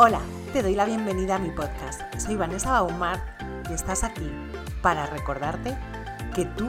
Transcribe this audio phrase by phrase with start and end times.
[0.00, 0.22] Hola,
[0.52, 2.00] te doy la bienvenida a mi podcast.
[2.20, 4.30] Soy Vanessa Baumar y estás aquí
[4.80, 5.76] para recordarte
[6.36, 6.68] que tú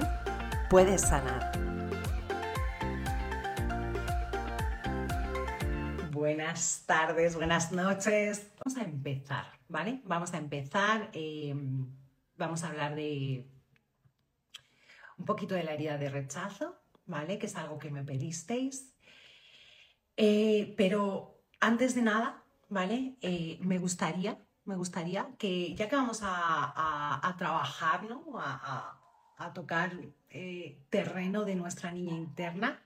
[0.67, 1.51] puedes sanar.
[6.09, 8.49] Buenas tardes, buenas noches.
[8.65, 10.01] Vamos a empezar, ¿vale?
[10.05, 11.11] Vamos a empezar.
[11.13, 11.53] eh,
[12.35, 13.47] vamos a hablar de
[15.19, 17.37] un poquito de la herida de rechazo, ¿vale?
[17.37, 18.91] Que es algo que me pedisteis.
[20.17, 22.38] Eh, pero antes de nada,
[22.69, 23.15] ¿vale?
[23.21, 26.27] Eh, me gustaría, me gustaría que ya que vamos a,
[27.27, 28.23] a- trabajar, ¿no?
[28.39, 28.95] A, a-
[29.45, 29.91] a tocar
[30.31, 32.81] eh, terreno de nuestra niña interna,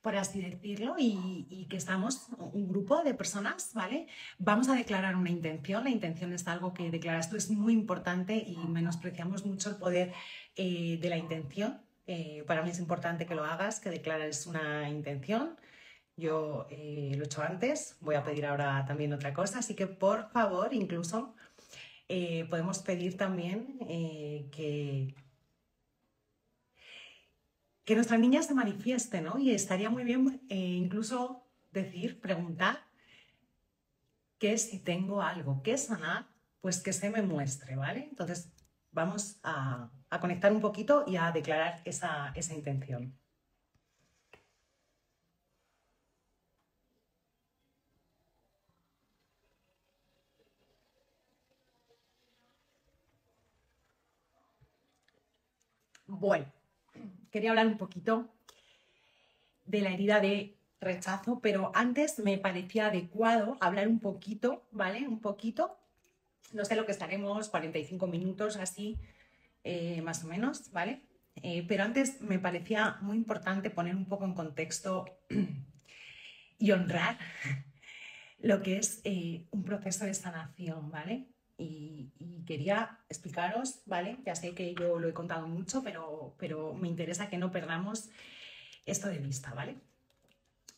[0.00, 4.06] por así decirlo, y, y que estamos un grupo de personas, ¿vale?
[4.38, 5.84] Vamos a declarar una intención.
[5.84, 10.14] La intención es algo que declaras tú, es muy importante y menospreciamos mucho el poder
[10.56, 11.82] eh, de la intención.
[12.06, 15.56] Eh, para mí es importante que lo hagas, que declares una intención.
[16.18, 19.86] Yo eh, lo he hecho antes, voy a pedir ahora también otra cosa, así que
[19.86, 21.36] por favor, incluso
[22.08, 25.14] eh, podemos pedir también eh, que,
[27.84, 29.38] que nuestra niña se manifieste, ¿no?
[29.38, 32.80] Y estaría muy bien incluso decir, preguntar
[34.40, 36.26] que si tengo algo que sanar,
[36.60, 38.08] pues que se me muestre, ¿vale?
[38.10, 38.50] Entonces
[38.90, 43.16] vamos a, a conectar un poquito y a declarar esa, esa intención.
[56.18, 56.46] Bueno,
[57.30, 58.28] quería hablar un poquito
[59.64, 65.06] de la herida de rechazo, pero antes me parecía adecuado hablar un poquito, ¿vale?
[65.06, 65.78] Un poquito,
[66.52, 68.98] no sé lo que estaremos, 45 minutos así,
[69.62, 71.02] eh, más o menos, ¿vale?
[71.36, 75.04] Eh, pero antes me parecía muy importante poner un poco en contexto
[76.58, 77.16] y honrar
[78.40, 81.28] lo que es eh, un proceso de sanación, ¿vale?
[81.58, 82.12] Y,
[82.46, 84.18] quería explicaros, ¿vale?
[84.24, 88.08] Ya sé que yo lo he contado mucho, pero, pero me interesa que no perdamos
[88.86, 89.76] esto de vista, ¿vale?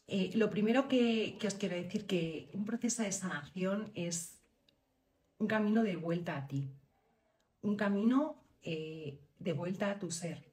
[0.08, 4.40] Eh, lo primero que, que os quiero decir que un proceso de sanación es
[5.38, 6.74] un camino de vuelta a ti,
[7.62, 10.52] un camino eh, de vuelta a tu ser,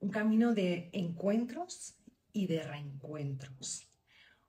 [0.00, 1.96] un camino de encuentros
[2.32, 3.88] y de reencuentros,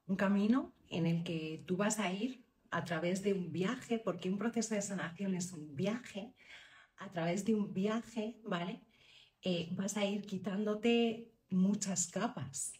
[0.08, 2.45] un camino en el que tú vas a ir
[2.76, 6.34] a través de un viaje, porque un proceso de sanación es un viaje,
[6.98, 8.82] a través de un viaje, ¿vale?
[9.42, 12.74] Eh, vas a ir quitándote muchas capas,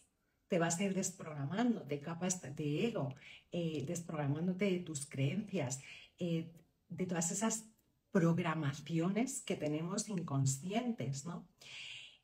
[0.48, 3.14] te vas a ir desprogramando de capas de ego,
[3.50, 5.80] eh, desprogramándote de tus creencias,
[6.18, 6.52] eh,
[6.90, 7.64] de todas esas
[8.10, 11.48] programaciones que tenemos inconscientes, ¿no?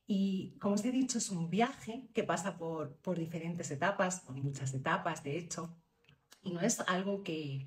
[0.07, 4.37] Y como os he dicho, es un viaje que pasa por, por diferentes etapas, por
[4.37, 5.82] muchas etapas, de hecho,
[6.43, 7.67] y no es algo que,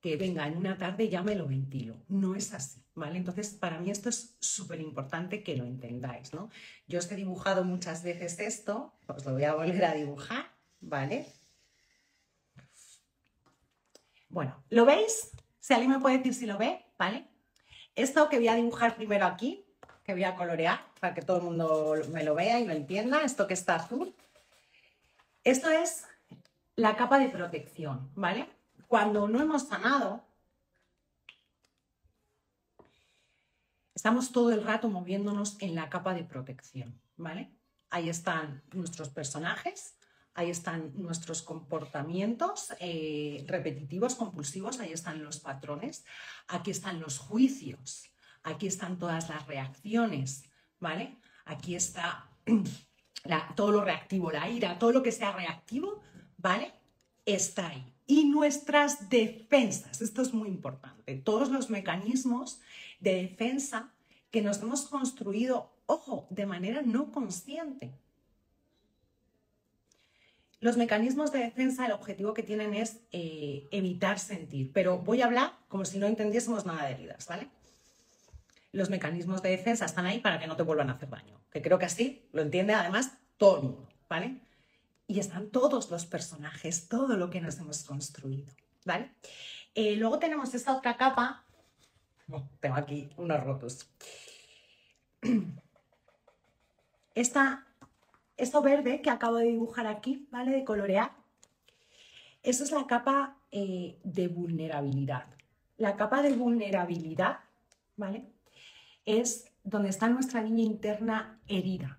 [0.00, 1.96] que venga en una tarde ya me lo ventilo.
[2.08, 3.18] No es así, ¿vale?
[3.18, 6.50] Entonces, para mí esto es súper importante que lo entendáis, ¿no?
[6.86, 10.50] Yo os he dibujado muchas veces esto, os lo voy a volver a dibujar,
[10.80, 11.26] ¿vale?
[14.28, 15.30] Bueno, ¿lo veis?
[15.58, 17.26] Si alguien me puede decir si lo ve, ¿vale?
[17.94, 19.64] Esto que voy a dibujar primero aquí,
[20.04, 23.22] que voy a colorear para que todo el mundo me lo vea y lo entienda,
[23.24, 24.14] esto que está azul,
[25.42, 26.04] esto es
[26.76, 28.48] la capa de protección, ¿vale?
[28.86, 30.24] Cuando no hemos sanado,
[33.94, 37.50] estamos todo el rato moviéndonos en la capa de protección, ¿vale?
[37.88, 39.96] Ahí están nuestros personajes,
[40.34, 46.04] ahí están nuestros comportamientos eh, repetitivos, compulsivos, ahí están los patrones,
[46.46, 48.04] aquí están los juicios,
[48.42, 50.44] aquí están todas las reacciones,
[50.78, 51.16] ¿vale?
[51.46, 52.28] Aquí está
[53.56, 56.02] todo lo reactivo, la ira, todo lo que sea reactivo,
[56.46, 56.72] ¿vale?
[57.24, 57.92] Está ahí.
[58.06, 62.60] Y nuestras defensas, esto es muy importante, todos los mecanismos
[63.00, 63.92] de defensa
[64.30, 67.90] que nos hemos construido, ojo, de manera no consciente.
[70.60, 75.26] Los mecanismos de defensa, el objetivo que tienen es eh, evitar sentir, pero voy a
[75.26, 77.48] hablar como si no entendiésemos nada de heridas, ¿vale?
[78.70, 81.60] Los mecanismos de defensa están ahí para que no te vuelvan a hacer daño, que
[81.60, 84.45] creo que así lo entiende además todo el mundo, ¿vale?
[85.06, 88.52] Y están todos los personajes, todo lo que nos hemos construido,
[88.84, 89.12] ¿vale?
[89.74, 91.46] Eh, luego tenemos esta otra capa,
[92.30, 93.88] Oh, tengo aquí unos rotos.
[97.14, 97.66] Esta,
[98.36, 100.50] esto verde que acabo de dibujar aquí, ¿vale?
[100.50, 101.12] De colorear.
[102.42, 105.24] Eso es la capa eh, de vulnerabilidad.
[105.78, 107.38] La capa de vulnerabilidad,
[107.96, 108.26] ¿vale?
[109.06, 111.98] Es donde está nuestra niña interna herida.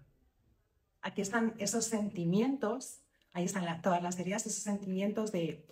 [1.07, 3.00] Aquí están esos sentimientos,
[3.31, 5.65] ahí están todas las heridas, esos sentimientos de,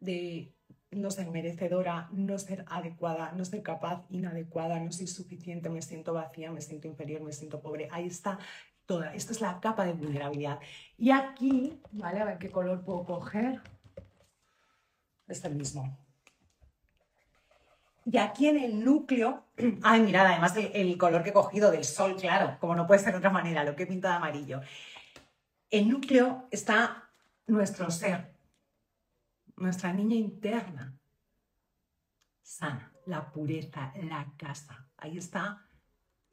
[0.00, 0.56] de
[0.90, 6.12] no ser merecedora, no ser adecuada, no ser capaz, inadecuada, no soy suficiente, me siento
[6.14, 7.86] vacía, me siento inferior, me siento pobre.
[7.92, 8.40] Ahí está
[8.84, 9.14] toda.
[9.14, 10.58] Esta es la capa de vulnerabilidad.
[10.98, 12.18] Y aquí, ¿vale?
[12.18, 13.62] A ver qué color puedo coger.
[15.28, 15.96] Es el mismo.
[18.04, 19.46] Y aquí en el núcleo,
[19.82, 23.12] ay, mirad, además el, color que he cogido del sol, claro, como no puede ser
[23.12, 24.60] de otra manera, lo que he pintado de amarillo.
[25.70, 27.10] El núcleo está
[27.46, 28.34] nuestro ser,
[29.56, 30.98] nuestra niña interna,
[32.42, 34.88] sana, la pureza, la casa.
[34.96, 35.66] Ahí está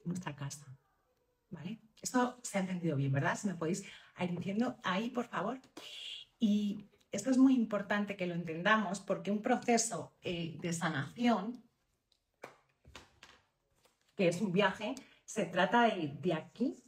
[0.03, 0.65] nuestra casa.
[1.51, 1.79] ¿Vale?
[2.01, 3.37] Esto se ha entendido bien, ¿verdad?
[3.37, 3.83] Si me podéis
[4.19, 5.59] ir diciendo ahí, por favor.
[6.39, 11.63] Y esto es muy importante que lo entendamos porque un proceso eh, de sanación,
[14.15, 14.95] que es un viaje,
[15.25, 16.83] se trata de ir de aquí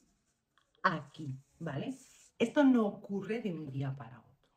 [0.83, 1.97] a aquí, ¿vale?
[2.37, 4.49] Esto no ocurre de un día para otro.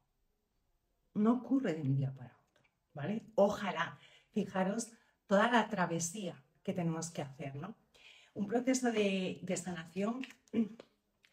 [1.14, 2.64] No ocurre de un día para otro,
[2.94, 3.26] ¿vale?
[3.34, 3.98] Ojalá,
[4.32, 4.88] fijaros
[5.26, 7.76] toda la travesía que tenemos que hacer, ¿no?
[8.32, 10.22] Un proceso de, sanación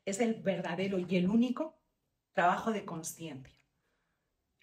[0.06, 1.80] es el verdadero y el único
[2.34, 3.61] trabajo de conciencia.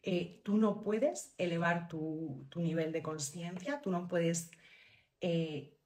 [0.02, 4.50] Eh, tú no puedes elevar tu, nivel de conciencia, tú no puedes
[5.20, 5.76] eh,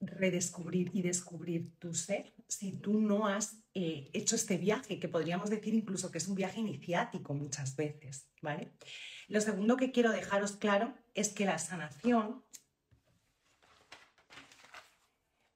[0.00, 5.50] redescubrir y descubrir tu ser si tú no has eh, hecho este viaje, que podríamos
[5.50, 8.72] decir incluso que es un viaje iniciático muchas veces, ¿vale?
[9.28, 12.42] Lo segundo que quiero dejaros claro es que la sanación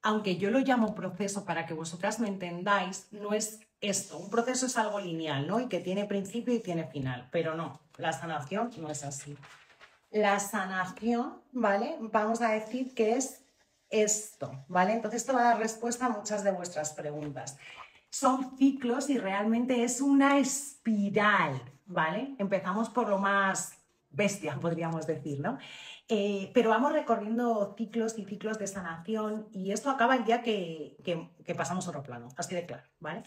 [0.03, 4.17] aunque yo lo llamo proceso para que vosotras me entendáis, no es esto.
[4.17, 5.59] Un proceso es algo lineal, ¿no?
[5.59, 9.37] Y que tiene principio y tiene final, pero no, la sanación no es así.
[10.11, 11.97] La sanación, ¿vale?
[11.99, 13.43] Vamos a decir que es
[13.89, 14.93] esto, ¿vale?
[14.93, 17.57] Entonces esto va a dar respuesta a muchas de vuestras preguntas.
[18.09, 22.35] Son ciclos y realmente es una espiral, ¿vale?
[22.39, 23.82] Empezamos por lo más
[24.13, 25.57] bestia, podríamos decir, ¿no?
[26.07, 30.97] Eh, pero vamos recorriendo ciclos y ciclos de sanación y esto acaba el día que,
[31.03, 33.23] que, pasamos a otro plano, así de claro, ¿vale?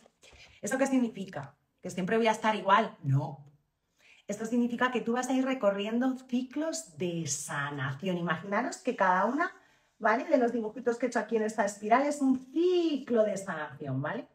[0.63, 1.57] ¿Esto qué significa?
[1.83, 2.97] ¿Que siempre voy a estar igual?
[3.03, 3.45] No.
[4.29, 8.19] Esto significa que tú vas a ir recorriendo ciclos de sanación.
[8.19, 9.53] Imaginaros que cada una,
[9.99, 10.25] ¿vale?
[10.25, 14.03] De los dibujitos que he hecho aquí en esta espiral es un ciclo de sanación,
[14.03, 14.27] ¿vale?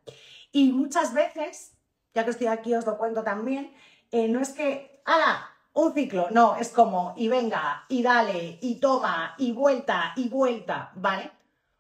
[0.52, 1.74] Y muchas veces,
[2.14, 3.74] ya que estoy aquí os lo cuento también,
[4.12, 5.51] eh, no es que, ¡ah!
[5.74, 10.92] Un ciclo, no, es como, y venga, y dale, y toma, y vuelta, y vuelta,
[10.96, 11.32] ¿vale?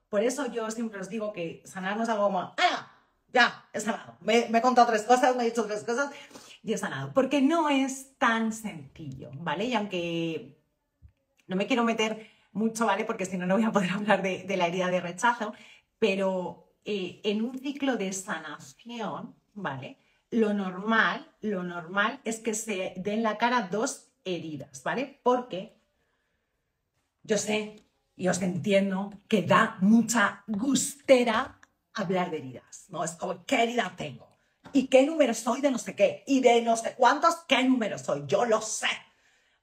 [0.10, 2.92] Por eso yo siempre os digo que sanar no es algo como, ¡ah!
[3.34, 4.18] Ya, he sanado.
[4.20, 6.12] Me, he contado tres cosas, me he dicho tres cosas
[6.64, 7.14] y he sanado.
[7.14, 9.66] Porque no es tan sencillo, ¿vale?
[9.66, 10.58] Y aunque
[11.48, 13.06] no me quiero meter mucho, ¿vale?
[13.06, 15.54] Porque si no, no voy a poder hablar de, la herida de rechazo,
[15.98, 19.98] pero eh, en un ciclo de sanación, ¿vale?
[20.32, 25.20] Lo normal, lo normal es que se den la cara dos heridas, ¿vale?
[25.24, 25.78] Porque
[27.24, 27.84] yo sé
[28.16, 31.60] y os entiendo que da mucha gustera
[31.94, 33.04] hablar de heridas, ¿no?
[33.04, 34.30] Es como, ¿qué herida tengo?
[34.74, 36.24] ¿Y qué número soy de no sé qué?
[36.28, 38.24] ¿Y de no sé cuántos qué número soy?
[38.26, 38.88] Yo lo sé,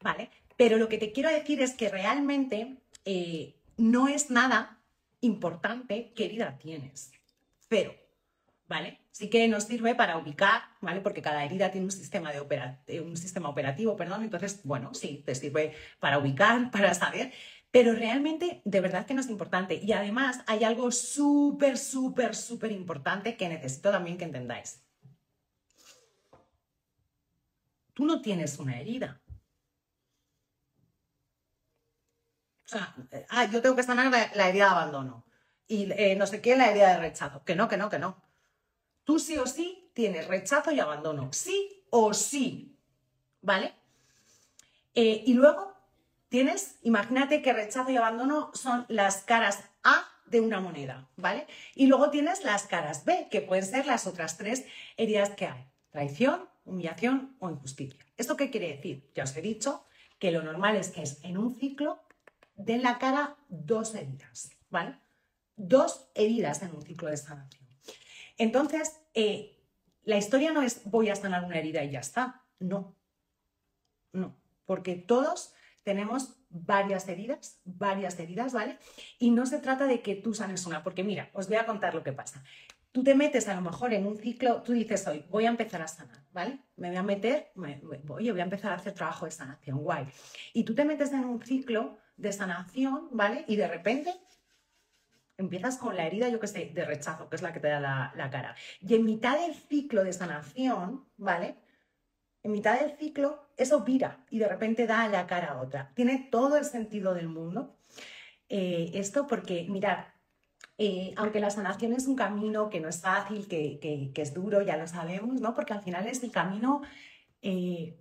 [0.03, 0.31] ¿vale?
[0.57, 4.81] Pero lo que te quiero decir es que realmente eh, no es nada
[5.21, 7.11] importante qué herida tienes,
[7.69, 7.95] pero,
[8.67, 9.01] ¿vale?
[9.19, 11.01] Sí que nos sirve para ubicar, ¿vale?
[11.01, 15.35] Porque cada herida tiene un sistema, de un sistema operativo, perdón, entonces, bueno, sí, te
[15.35, 17.33] sirve para ubicar, para saber,
[17.73, 19.75] pero realmente de verdad que no es importante.
[19.83, 24.85] Y además hay algo súper, súper, súper importante que necesito también que entendáis.
[27.93, 29.21] Tú no tienes una herida.
[32.67, 32.95] O sea,
[33.31, 35.25] ah, yo tengo que sanar la, herida de abandono.
[35.67, 37.43] Y eh, no sé qué, la herida de rechazo.
[37.45, 38.28] Que no, que no, que no.
[39.09, 41.33] Tú sí o sí tienes rechazo y abandono.
[41.33, 42.77] Sí o sí.
[43.41, 43.73] ¿Vale?
[44.95, 45.73] Eh, y luego
[46.29, 51.47] tienes, imagínate que rechazo y abandono son las caras A de una moneda, ¿vale?
[51.75, 54.67] Y luego tienes las caras B, que pueden ser las otras tres
[54.99, 55.65] heridas que hay.
[55.89, 58.05] Traición, humillación o injusticia.
[58.19, 59.11] ¿Esto qué quiere decir?
[59.15, 59.87] Ya os he dicho
[60.19, 62.03] que lo normal es que es en un ciclo
[62.57, 64.99] den la cara dos heridas, ¿vale?
[65.57, 67.68] Dos heridas en un ciclo de sanación.
[68.39, 69.59] Entonces, eh,
[70.03, 72.45] la historia no es voy a sanar una herida y ya está.
[72.61, 72.97] No,
[74.13, 75.53] no, porque todos
[75.83, 78.79] tenemos varias heridas, varias heridas, ¿vale?
[79.19, 81.95] Y no se trata de que tú sanes una, porque mira, os voy a contar
[81.95, 82.43] lo que pasa.
[82.91, 85.83] Tú te metes a lo mejor en un ciclo, tú dices hoy, voy a empezar
[85.83, 86.59] a sanar, ¿vale?
[86.77, 87.53] Me voy a meter,
[88.09, 90.07] oye, voy a empezar a hacer trabajo de sanación, guay.
[90.55, 93.45] Y tú te metes en un ciclo de sanación, ¿vale?
[93.47, 94.15] Y de repente
[95.39, 97.81] empiezas con la herida, yo qué sé, de rechazo, que es la que te da
[98.15, 98.55] la, cara.
[98.81, 101.57] Y en mitad del ciclo de sanación, ¿vale?
[102.43, 105.93] En mitad del ciclo eso vira y de repente da la cara a otra.
[105.95, 107.79] Tiene todo el sentido del mundo
[108.49, 110.07] eh, esto porque, mirad,
[110.77, 114.77] eh, aunque la sanación es un camino que no es fácil, que, es duro, ya
[114.77, 115.55] lo sabemos, ¿no?
[115.55, 116.83] Porque al final es el camino
[117.43, 117.97] eh,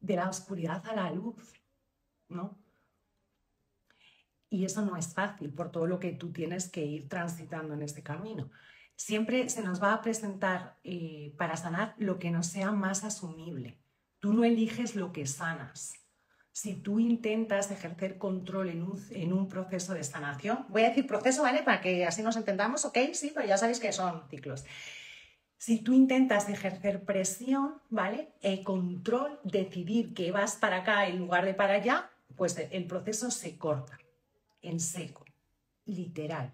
[0.00, 1.54] de la oscuridad a la luz,
[2.28, 2.59] ¿no?
[4.50, 7.82] Y eso no es fácil por todo lo que tú tienes que ir transitando en
[7.82, 8.50] este camino.
[8.96, 10.76] Siempre se nos va a presentar
[11.38, 13.78] para sanar lo que nos sea más asumible.
[14.18, 15.94] Tú no eliges lo que sanas.
[16.52, 21.06] Si tú intentas ejercer control en un, en un, proceso de sanación, voy a decir
[21.06, 21.62] proceso, ¿vale?
[21.62, 24.64] Para que así nos entendamos, ok, sí, pero ya sabéis que son ciclos.
[25.56, 28.32] Si tú intentas ejercer presión, ¿vale?
[28.42, 33.30] El control, decidir que vas para acá en lugar de para allá, pues el proceso
[33.30, 33.99] se corta
[34.62, 35.24] en seco,
[35.84, 36.52] literal,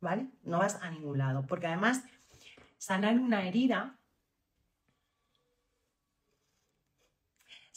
[0.00, 0.30] ¿vale?
[0.42, 2.04] No vas a ningún lado, porque además
[2.76, 3.98] sanar una herida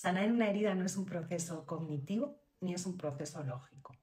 [0.02, 3.96] Sanar una herida no es un proceso cognitivo ni es un proceso lógico.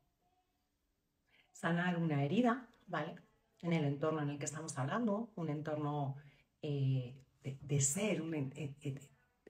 [1.50, 3.16] Sanar una herida, ¿vale?
[3.62, 6.14] En el entorno en el que estamos hablando, un entorno
[6.62, 9.00] eh, de, ser, un, eh, eh,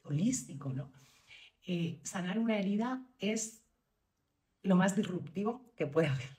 [0.05, 0.91] holístico, ¿no?
[2.03, 3.63] sanar una herida es
[4.69, 6.31] lo más disruptivo que puede haber,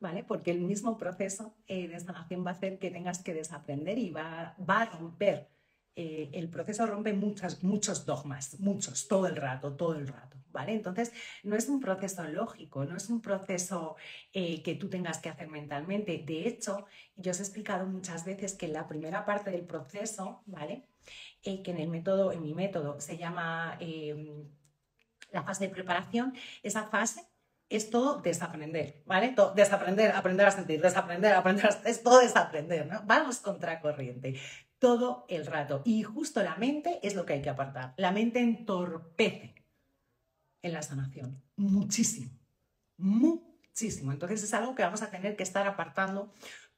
[0.00, 0.24] ¿vale?
[0.24, 4.56] Porque el mismo proceso de sanación va a hacer que tengas que desaprender y va,
[4.58, 5.54] va a romper
[5.96, 10.72] eh, el proceso rompe muchas, muchos dogmas, muchos, todo el rato, todo el rato, ¿vale?
[10.72, 11.12] Entonces,
[11.44, 13.94] no es un proceso lógico, no es un proceso
[14.32, 16.18] eh, que tú tengas que hacer mentalmente.
[16.26, 20.88] De hecho, yo os he explicado muchas veces que la primera parte del proceso, ¿vale?
[21.44, 24.48] Eh, que en el método, en mi método, se llama em,
[25.30, 27.22] la fase de preparación, esa fase
[27.68, 29.30] es todo desaprender, ¿vale?
[29.30, 31.68] Todo, desaprender, aprender a sentir, desaprender, aprender a...
[31.88, 33.02] Es todo desaprender, ¿no?
[33.04, 34.38] Vamos contracorriente
[34.78, 35.82] todo el rato.
[35.84, 37.94] Y justo la mente es lo que hay que apartar.
[37.96, 39.54] La mente entorpece
[40.62, 41.42] en la sanación.
[41.56, 42.30] Muchísimo.
[42.98, 44.12] Muchísimo.
[44.12, 46.32] Entonces es algo que vamos a tener que estar apartando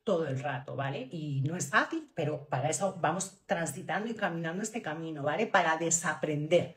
[0.05, 1.09] todo el rato, ¿vale?
[1.11, 5.49] Y no es fácil, pero para eso vamos transitando y caminando este camino, ¿vale?
[5.49, 6.76] Para desaprender.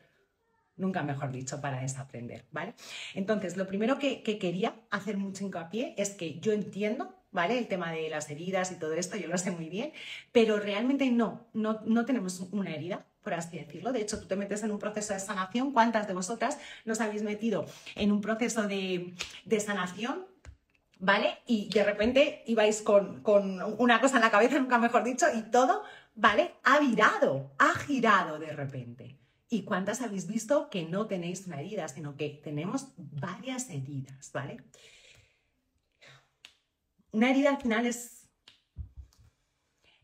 [0.80, 2.74] Nunca mejor dicho, para desaprender, ¿vale?
[3.14, 7.58] Entonces, lo primero que, que quería hacer mucho hincapié es que yo entiendo ¿vale?
[7.58, 9.92] El tema de las heridas y todo esto, yo lo sé muy bien,
[10.32, 13.92] pero realmente no, no, no tenemos una herida, por así decirlo.
[13.92, 15.72] De hecho, tú te metes en un proceso de sanación.
[15.72, 19.14] ¿Cuántas de vosotras nos habéis metido en un proceso de,
[19.64, 20.26] sanación?
[20.98, 21.38] ¿Vale?
[21.46, 25.42] Y de repente ibais con, con, una cosa en la cabeza, nunca mejor dicho, y
[25.50, 25.82] todo,
[26.14, 26.56] ¿vale?
[26.62, 29.19] Ha virado, ha girado de repente.
[29.50, 34.64] ¿Y cuántas habéis visto que no tenéis una herida, sino que tenemos varias heridas, ¿vale?
[37.12, 38.28] una herida al final es,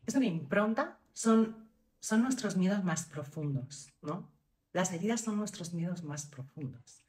[0.05, 4.31] es una impronta, son, son nuestros miedos más profundos, ¿no?
[4.73, 7.03] Las heridas son nuestros miedos más profundos.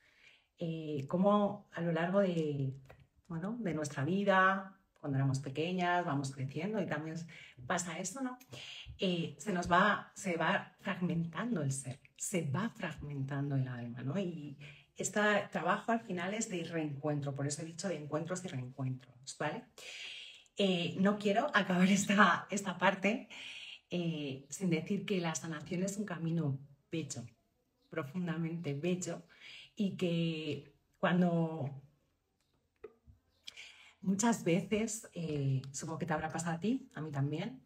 [0.59, 2.75] Eh, como a lo largo de,
[3.26, 4.78] bueno, de nuestra vida,
[5.09, 7.17] cuando éramos pequeñas, vamos creciendo y también
[7.67, 8.38] pasa esto, ¿no?
[8.99, 14.19] Eh, se nos va, se va fragmentando el ser, se va fragmentando el alma, ¿no?
[14.19, 14.59] Y,
[14.97, 15.21] este
[15.53, 19.65] trabajo al final es de reencuentro, por eso he dicho de encuentros y reencuentros, ¿vale?
[20.57, 23.29] Eh, no quiero acabar esta, esta parte
[23.88, 26.59] eh, sin decir que la sanación es un camino
[26.91, 27.25] bello,
[27.88, 29.23] profundamente bello,
[29.77, 31.88] y que cuando
[34.00, 37.62] muchas veces, eh, supongo que te habrá pasado a ti, a mí también,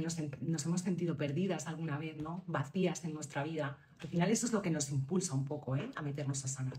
[0.00, 2.42] nos, nos, hemos sentido perdidas alguna vez, ¿no?
[2.46, 5.90] Vacías en nuestra vida, al final eso es lo que nos impulsa un poco ¿eh?
[5.94, 6.78] a meternos a sanar.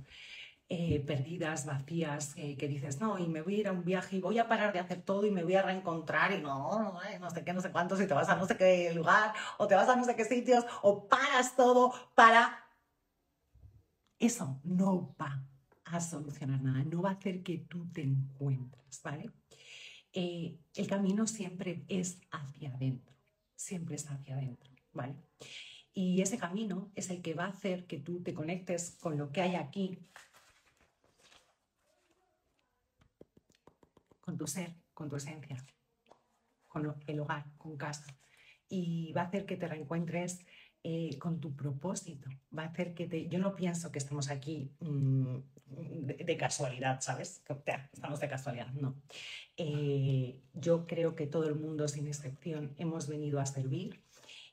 [0.67, 4.17] Eh, perdidas, vacías, eh, que dices, no, y me voy a ir a un viaje
[4.17, 7.29] y voy a parar de hacer todo y me voy a reencontrar y no, no,
[7.29, 9.75] sé qué, no sé cuántos, y te vas a no sé qué lugar o te
[9.75, 12.63] vas a no sé qué sitios o paras todo para...
[14.17, 15.43] Eso no va
[15.97, 19.31] a solucionar nada, no va a hacer que tú te encuentres, ¿vale?
[20.15, 23.13] el camino siempre es hacia adentro,
[23.53, 25.15] siempre es hacia adentro, ¿vale?
[25.93, 29.31] Y ese camino es el que va a hacer que tú te conectes con lo
[29.31, 29.99] que hay aquí,
[34.21, 35.63] con tu ser, con tu esencia,
[36.67, 38.05] con el hogar, con casa.
[38.67, 40.45] Y va a hacer que te reencuentres
[40.83, 42.29] eh, con tu propósito.
[42.57, 43.27] Va a hacer que te...
[43.29, 47.41] Yo no pienso que estemos aquí mm, de, casualidad, ¿sabes?
[47.93, 48.95] Estamos de casualidad, no.
[49.57, 54.01] Eh, yo creo que todo el mundo, sin excepción, hemos venido a servir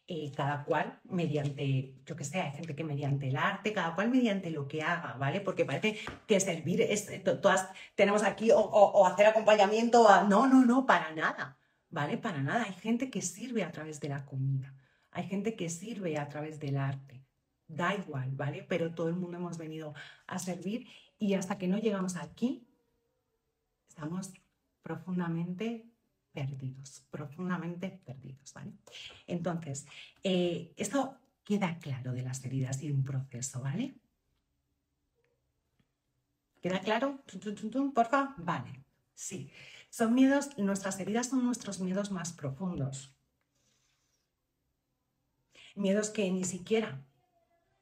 [0.09, 4.11] eh, cada cual mediante, yo que sé, hay gente que mediante el arte, cada cual
[4.11, 5.40] mediante lo que haga, ¿vale?
[5.40, 7.09] Porque parece que servir es,
[7.40, 10.25] todas tenemos aquí o, hacer acompañamiento a...
[10.25, 11.57] No, no, no, para nada,
[11.88, 12.19] ¿vale?
[12.19, 12.64] Para nada.
[12.64, 14.75] Hay gente que sirve a través de la comida,
[15.12, 17.21] hay gente que sirve a través del arte,
[17.74, 18.64] da igual, ¿vale?
[18.68, 19.94] Pero todo el mundo hemos venido
[20.26, 20.86] a servir
[21.18, 22.66] y hasta que no llegamos aquí,
[23.88, 24.32] estamos
[24.82, 25.86] profundamente
[26.32, 28.72] perdidos, profundamente perdidos, ¿vale?
[29.26, 29.86] Entonces,
[30.22, 33.94] eh, esto queda claro de las heridas y un proceso, ¿vale?
[36.60, 37.22] ¿Queda claro?
[37.94, 39.50] Porfa, vale, sí.
[39.90, 43.14] Son miedos, nuestras heridas son nuestros miedos más profundos.
[45.74, 47.04] Miedos que ni siquiera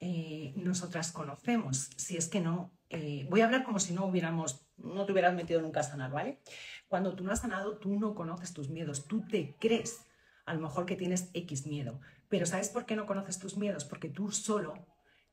[0.01, 4.67] eh, nosotras conocemos, si es que no, eh, voy a hablar como si no hubiéramos,
[4.79, 6.41] no te hubieras metido nunca a sanar, ¿vale?
[6.89, 10.07] Cuando tú no has sanado, tú no conoces tus miedos, tú te crees
[10.47, 13.85] a lo mejor que tienes X miedo, pero ¿sabes por qué no conoces tus miedos?
[13.85, 14.75] Porque tú solo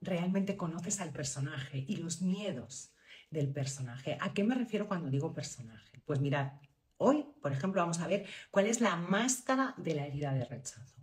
[0.01, 2.91] realmente conoces al personaje y los miedos
[3.31, 4.17] del personaje.
[4.19, 6.01] ¿A qué me refiero cuando digo personaje?
[6.05, 6.53] Pues mirad,
[6.97, 10.95] hoy, por ejemplo, vamos a ver cuál es la máscara de la herida de rechazo.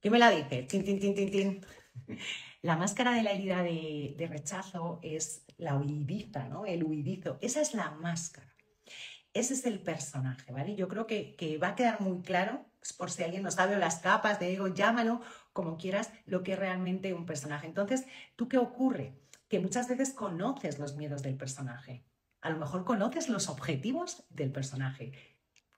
[0.00, 0.64] ¿Qué me la dice?
[0.64, 1.66] Tin, tin, tin, tin, tin.
[2.62, 6.64] La máscara de la herida de, rechazo es la huidiza, ¿no?
[6.64, 7.38] El huidizo.
[7.40, 8.54] Esa es la máscara.
[9.34, 10.76] Ese es el personaje, ¿vale?
[10.76, 13.98] Yo creo que, va a quedar muy claro, pues, por si alguien no sabe, las
[13.98, 15.22] capas de ego, llámalo
[15.52, 17.66] como quieras, lo que es realmente un personaje.
[17.66, 18.04] Entonces,
[18.36, 19.22] ¿tú qué ocurre?
[19.52, 22.06] que muchas veces conoces los miedos del personaje.
[22.40, 25.12] A lo mejor conoces los objetivos del personaje,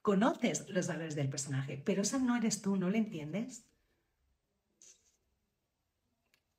[0.00, 3.66] conoces los valores del personaje, pero esa no eres tú, ¿no le entiendes?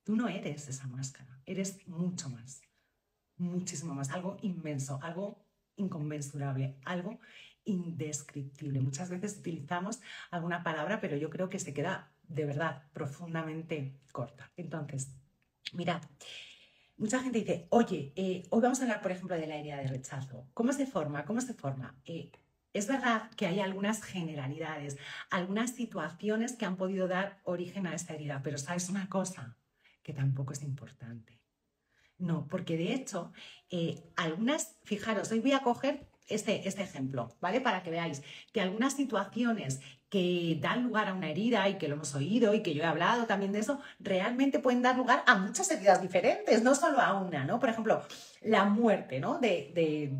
[0.05, 2.61] Tú no eres esa máscara, eres mucho más,
[3.37, 5.43] muchísimo más, algo inmenso, algo
[5.77, 7.19] inconmensurable, algo
[7.63, 8.79] indescriptible.
[8.81, 14.51] Muchas veces utilizamos alguna palabra, pero yo creo que se queda de verdad profundamente corta.
[14.55, 15.09] Entonces,
[15.73, 16.03] mirad,
[16.97, 19.87] Mucha gente dice, oye, eh, hoy vamos a hablar, por ejemplo, de la herida de
[19.87, 20.47] rechazo.
[20.53, 21.25] ¿Cómo se forma?
[21.25, 21.99] ¿Cómo se forma?
[22.05, 22.31] Eh,
[22.71, 24.95] es verdad que hay algunas generalidades,
[25.29, 29.57] algunas situaciones que han podido dar origen a esta herida, pero sabes una cosa
[30.05, 31.41] que tampoco es importante.
[32.19, 33.33] No, porque de hecho,
[33.71, 37.59] eh, algunas, fijaros, hoy voy a coger este, este ejemplo, ¿vale?
[37.59, 38.21] Para que veáis
[38.53, 42.61] que algunas situaciones que dan lugar a una herida y que lo hemos oído y
[42.61, 46.61] que yo he hablado también de eso, realmente pueden dar lugar a muchas heridas diferentes,
[46.61, 47.59] no solo a una, ¿no?
[47.59, 48.03] Por ejemplo,
[48.43, 49.39] la muerte, ¿no?
[49.39, 50.13] De, de,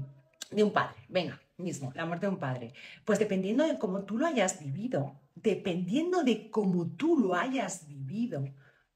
[0.49, 2.73] de un padre, venga, mismo, la muerte de un padre.
[3.05, 8.43] Pues dependiendo de cómo tú lo hayas vivido, dependiendo de cómo tú lo hayas vivido,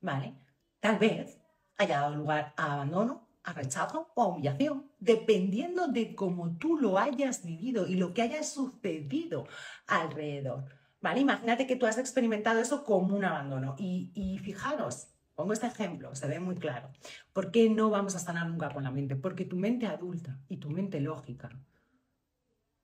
[0.02, 0.34] ¿vale?
[0.80, 1.40] Tal vez
[1.78, 6.98] haya dado lugar a abandono, a rechazo o a humillación, dependiendo de cómo tú lo
[6.98, 9.48] hayas vivido y lo que haya sucedido
[9.88, 10.66] alrededor.
[11.02, 11.22] ¿Vale?
[11.22, 13.76] Imagínate que tú has experimentado eso como un abandono.
[13.78, 16.92] Y, y fijaros, pongo este ejemplo, se ve muy claro.
[17.32, 19.16] ¿Por qué no vamos a sanar nunca con la mente?
[19.16, 21.50] Porque tu mente adulta y tu mente lógica,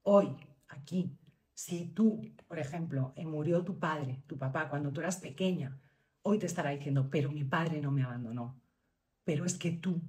[0.03, 0.37] hoy,
[0.69, 1.17] aquí,
[1.53, 5.77] si tú, por ejemplo, eh, murió tu padre, tu papá, cuando tú eras pequeña,
[6.27, 8.59] hoy te estará diciendo, pero mi padre no me abandonó.
[9.23, 10.01] Pero es que tú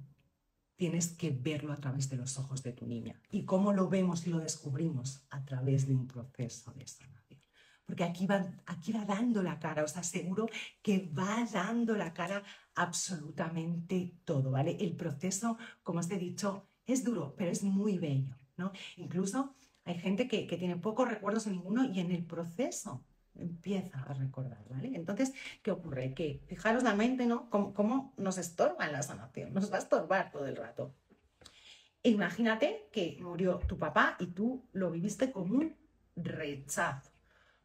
[0.75, 3.21] tienes que verlo a través de los ojos de tu niña.
[3.29, 5.25] ¿Y cómo lo vemos y lo descubrimos?
[5.29, 7.41] A través de un proceso de sanación.
[7.85, 10.47] Porque aquí va, aquí va dando la cara, os aseguro
[10.81, 12.43] que va dando la cara
[12.75, 14.75] absolutamente todo, ¿vale?
[14.79, 18.71] El proceso, como os he dicho, es duro, pero es muy bello, ¿no?
[18.97, 23.05] Incluso hay gente que, que tiene pocos recuerdos en ninguno y en el proceso
[23.39, 24.91] empieza a recordar, ¿vale?
[24.95, 26.13] Entonces, ¿qué ocurre?
[26.13, 27.49] Que fijaros la mente, ¿no?
[27.49, 29.53] ¿Cómo, nos estorba en la sanación?
[29.53, 30.93] Nos va a estorbar todo el rato.
[32.03, 35.75] Imagínate que murió tu papá y tú lo viviste como un
[36.15, 37.11] rechazo,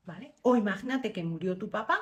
[0.04, 0.34] ¿vale?
[0.42, 2.00] O imagínate que murió tu papá,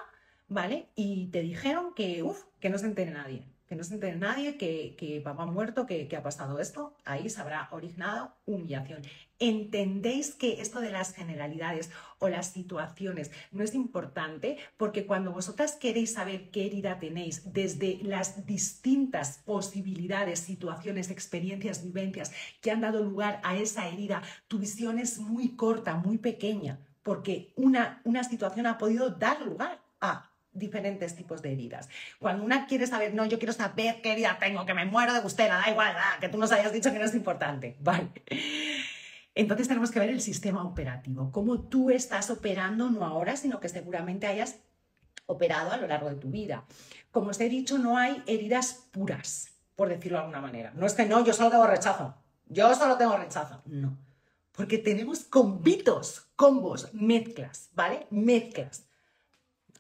[0.49, 0.89] ¿vale?
[0.95, 4.57] Y te dijeron que, uff, que no se entere nadie, que no se entere nadie,
[4.57, 9.01] que, que papá ha muerto, que, ha pasado esto, ahí se habrá originado humillación.
[9.39, 14.59] ¿Entendéis que esto de las generalidades o las situaciones no es importante?
[14.77, 22.33] Porque cuando vosotras queréis saber qué herida tenéis desde las distintas posibilidades, situaciones, experiencias, vivencias
[22.61, 27.53] que han dado lugar a esa herida, tu visión es muy corta, muy pequeña, porque
[27.55, 31.89] una, una situación ha podido dar lugar a diferentes tipos de heridas.
[32.19, 35.21] Cuando una quiere saber, no, yo quiero saber qué herida tengo, que me muero de
[35.21, 38.11] gustera, da igual, que tú nos hayas dicho que no es importante, vale.
[39.35, 43.69] Entonces tenemos que ver el sistema operativo, cómo tú estás operando, no ahora, sino que
[43.69, 44.59] seguramente hayas
[45.27, 46.65] operado a lo largo de tu vida.
[47.13, 50.73] Como os he dicho, no hay heridas puras, por decirlo de alguna manera.
[50.75, 53.97] No es que no, yo solo tengo rechazo, yo solo tengo rechazo, no.
[54.53, 58.09] Porque tenemos combitos, combos, mezclas, ¿vale?
[58.11, 58.90] Mezclas.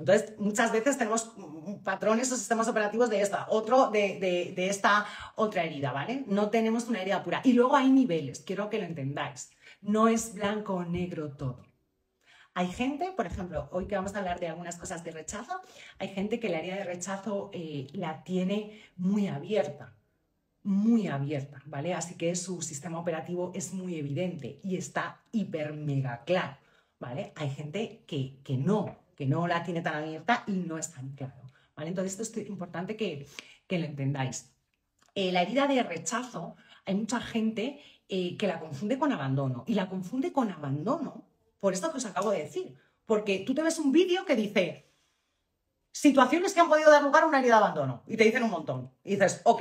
[0.00, 1.30] Entonces, muchas veces tenemos
[1.84, 6.24] patrones o sistemas operativos de esta, otro de, esta otra herida, ¿vale?
[6.26, 7.42] No tenemos una herida pura.
[7.44, 9.50] Y luego hay niveles, quiero que lo entendáis.
[9.82, 11.66] No es blanco o negro todo.
[12.54, 15.60] Hay gente, por ejemplo, hoy que vamos a hablar de algunas cosas de rechazo,
[15.98, 19.94] hay gente que la herida de rechazo eh, la tiene muy abierta,
[20.62, 21.92] muy abierta, ¿vale?
[21.92, 26.56] Así que su sistema operativo es muy evidente y está hiper mega claro,
[26.98, 27.32] ¿vale?
[27.36, 31.10] Hay gente que, que no, que no la tiene tan abierta y no es tan
[31.10, 31.42] claro,
[31.76, 31.90] ¿vale?
[31.90, 33.28] Entonces esto es importante que,
[33.66, 34.50] que lo entendáis.
[35.14, 36.56] Eh, la herida de rechazo,
[36.86, 41.28] hay mucha gente eh, que la confunde con abandono y la confunde con abandono
[41.58, 42.78] por esto que os acabo de decir.
[43.04, 44.90] Porque tú te ves un vídeo que dice
[45.92, 48.50] situaciones que han podido dar lugar a una herida de abandono y te dicen un
[48.50, 48.90] montón.
[49.04, 49.60] Y dices, ok,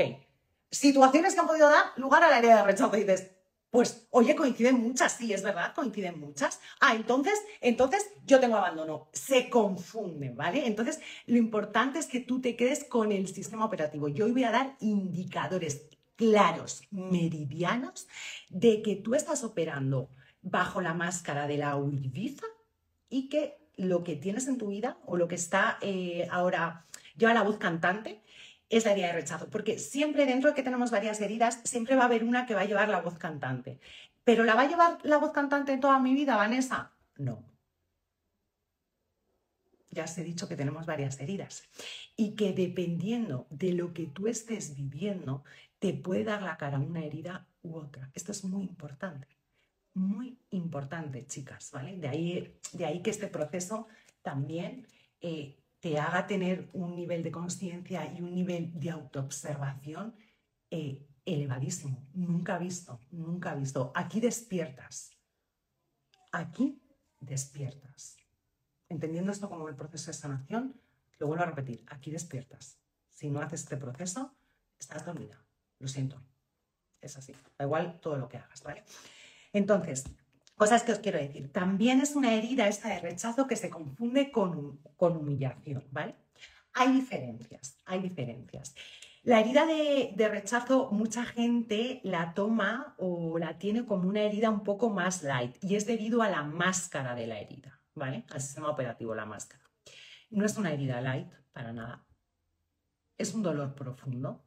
[0.72, 3.34] situaciones que han podido dar lugar a la herida de rechazo y dices,
[3.72, 6.60] pues, oye, coinciden muchas, sí, es verdad, coinciden muchas.
[6.80, 9.10] Ah, entonces, entonces yo tengo abandono.
[9.14, 10.66] Se confunden, ¿vale?
[10.66, 14.08] Entonces, lo importante es que tú te quedes con el sistema operativo.
[14.08, 18.08] Yo hoy voy a dar indicadores claros, meridianos,
[18.50, 20.10] de que tú estás operando
[20.42, 22.46] bajo la máscara de la huidiza
[23.08, 27.34] y que lo que tienes en tu vida o lo que está eh, ahora lleva
[27.34, 28.22] la voz cantante
[28.70, 32.04] es la herida de rechazo, porque siempre dentro de que tenemos varias heridas, siempre va
[32.04, 33.80] a haber una que va a llevar la voz cantante.
[34.24, 36.92] ¿Pero la va a llevar la voz cantante en toda mi vida, Vanessa?
[37.18, 37.44] No.
[39.90, 41.64] Ya os he dicho que tenemos varias heridas
[42.16, 45.44] y que dependiendo de lo que tú estés viviendo,
[45.80, 48.12] te puede dar la cara una herida u otra.
[48.14, 49.40] Esto es muy importante
[50.00, 51.98] muy importante, chicas, ¿vale?
[51.98, 53.88] De ahí, de ahí que este proceso
[54.22, 54.88] también
[55.22, 60.16] eh, te haga tener un nivel de conciencia y un nivel de autoobservación
[60.70, 62.08] eh, elevadísimo.
[62.14, 63.92] Nunca visto, nunca visto.
[63.96, 65.12] Aquí despiertas.
[66.32, 66.82] Aquí
[67.20, 68.18] despiertas.
[68.90, 70.82] Entendiendo esto como el proceso de sanación,
[71.20, 72.80] lo vuelvo a repetir, aquí despiertas.
[73.12, 74.36] Si no haces este proceso,
[74.80, 75.46] estás dormida.
[75.80, 76.22] Lo siento.
[77.02, 77.34] Es así.
[77.58, 78.84] Da igual todo lo que hagas, ¿vale?
[79.54, 80.06] Entonces,
[80.60, 81.52] cosas que os quiero decir.
[81.54, 86.16] También es una herida esta de rechazo que se confunde con, humillación, ¿vale?
[86.74, 88.76] Hay diferencias, hay diferencias.
[89.24, 94.64] La herida de, rechazo, mucha gente la toma o la tiene como una herida un
[94.64, 98.26] poco más light y es debido a la máscara de la herida, ¿vale?
[98.30, 99.64] Al sistema operativo, la máscara.
[100.30, 102.06] No es una herida light, para nada.
[103.18, 104.44] Es un dolor profundo.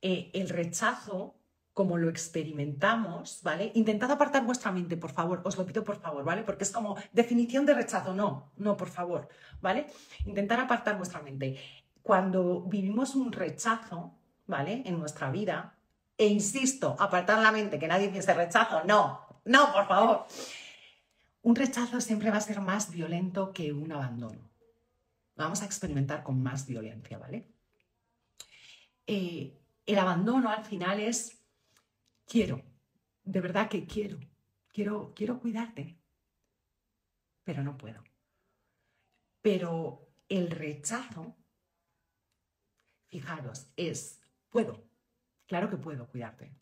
[0.00, 1.37] Eh, el rechazo
[1.78, 3.70] como lo experimentamos, ¿vale?
[3.76, 6.42] Intentad apartar vuestra mente, por favor, os lo pido por favor, ¿vale?
[6.42, 9.28] Porque es como definición de rechazo, no, no, por favor,
[9.60, 9.86] ¿vale?
[10.26, 11.56] Intentar apartar vuestra mente.
[12.02, 14.12] Cuando vivimos un rechazo,
[14.48, 14.82] ¿vale?
[14.86, 15.78] En nuestra vida,
[16.16, 20.26] e insisto, apartar la mente, que nadie piense rechazo, no, no, por favor.
[21.42, 24.40] Un rechazo siempre va a ser más violento que un abandono.
[25.36, 27.46] Vamos a experimentar con más violencia, ¿vale?
[29.06, 31.37] Eh, el abandono al final es
[32.28, 32.62] quiero,
[33.24, 34.20] de verdad que quiero,
[34.68, 35.98] quiero, quiero cuidarte,
[37.42, 38.04] pero no puedo.
[39.40, 41.36] Pero el rechazo,
[43.08, 44.84] fijaros, es, puedo,
[45.46, 46.54] claro que puedo cuidarte,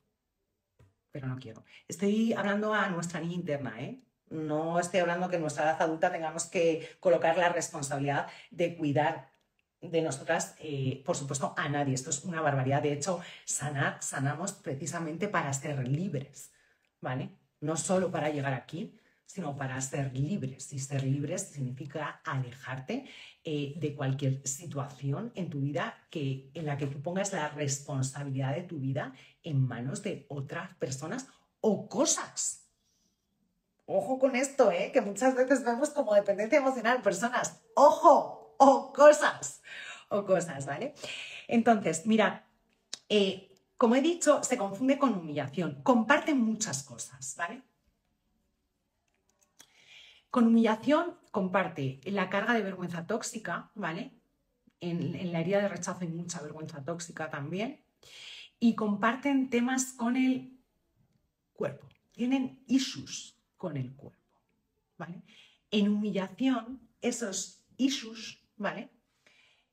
[1.10, 1.64] pero no quiero.
[1.88, 4.02] Estoy hablando a nuestra niña interna, ¿eh?
[4.28, 9.30] No estoy hablando que en nuestra edad adulta tengamos que colocar la responsabilidad de cuidar
[9.80, 11.94] de nosotras, eh, por supuesto, a nadie.
[11.94, 12.82] Esto es una barbaridad.
[12.82, 16.50] De hecho, sanar, sanamos precisamente para ser libres,
[17.00, 17.30] ¿vale?
[17.60, 20.72] No solo para llegar aquí, sino para ser libres.
[20.72, 23.04] Y ser libres significa alejarte
[23.44, 28.54] eh, de cualquier situación en tu vida que, en la que tú pongas la responsabilidad
[28.54, 29.12] de tu vida
[29.42, 31.26] en manos de otras personas
[31.60, 32.62] o cosas.
[33.84, 34.90] Ojo con esto, ¿eh?
[34.92, 37.60] que muchas veces vemos como dependencia emocional personas.
[37.74, 39.62] Ojo, o cosas,
[40.08, 40.94] o cosas, ¿vale?
[41.48, 42.46] Entonces, mira,
[43.08, 45.82] eh, como he dicho, se confunde con humillación.
[45.82, 47.62] Comparten muchas cosas, ¿vale?
[50.30, 54.12] Con humillación comparte la carga de vergüenza tóxica, ¿vale?
[54.80, 57.82] En, en, la herida de rechazo hay mucha vergüenza tóxica también.
[58.58, 60.58] Y comparten temas con el
[61.54, 61.88] cuerpo.
[62.12, 64.22] Tienen issues con el cuerpo,
[64.96, 65.22] ¿vale?
[65.70, 68.90] En humillación, esos issues ¿vale?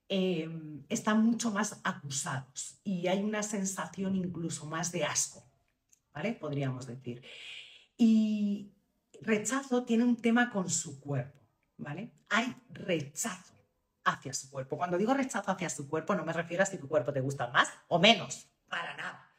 [0.09, 5.43] Em, están mucho más acusados y hay una sensación incluso más de asco,
[6.13, 6.33] ¿vale?
[6.33, 7.23] Podríamos decir.
[7.97, 8.73] Y
[9.21, 11.39] rechazo tiene un tema con su cuerpo,
[11.77, 12.11] ¿vale?
[12.29, 13.53] Hay rechazo
[14.03, 14.77] hacia su cuerpo.
[14.77, 17.47] Cuando digo rechazo hacia su cuerpo no me refiero a si tu cuerpo te gusta
[17.47, 19.31] más o menos, para nada.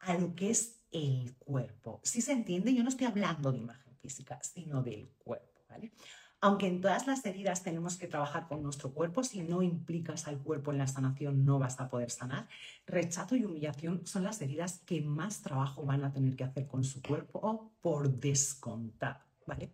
[0.00, 2.00] A lo que es el cuerpo.
[2.02, 5.92] Si se entiende, yo no estoy hablando de imagen física, sino del cuerpo, ¿vale?
[6.40, 10.38] Aunque en todas las heridas tenemos que trabajar con nuestro cuerpo, si no implicas al
[10.38, 12.46] cuerpo en la sanación no vas a poder sanar.
[12.86, 16.84] Rechazo y humillación son las heridas que más trabajo van a tener que hacer con
[16.84, 19.72] su cuerpo o por descontar, ¿vale?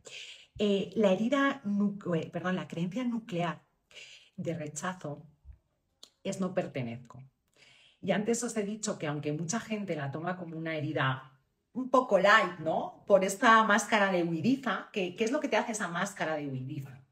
[0.59, 1.63] Eh, la herida,
[2.33, 3.63] perdón, la creencia nuclear
[4.37, 5.27] de rechazo
[6.23, 7.23] es no pertenezco.
[8.01, 11.32] Y antes os he dicho que aunque mucha gente la toma como una herida
[11.73, 13.05] un poco light, ¿no?
[13.07, 17.03] Por esta máscara de huidiza, ¿qué es lo que te hace esa máscara de huidiza?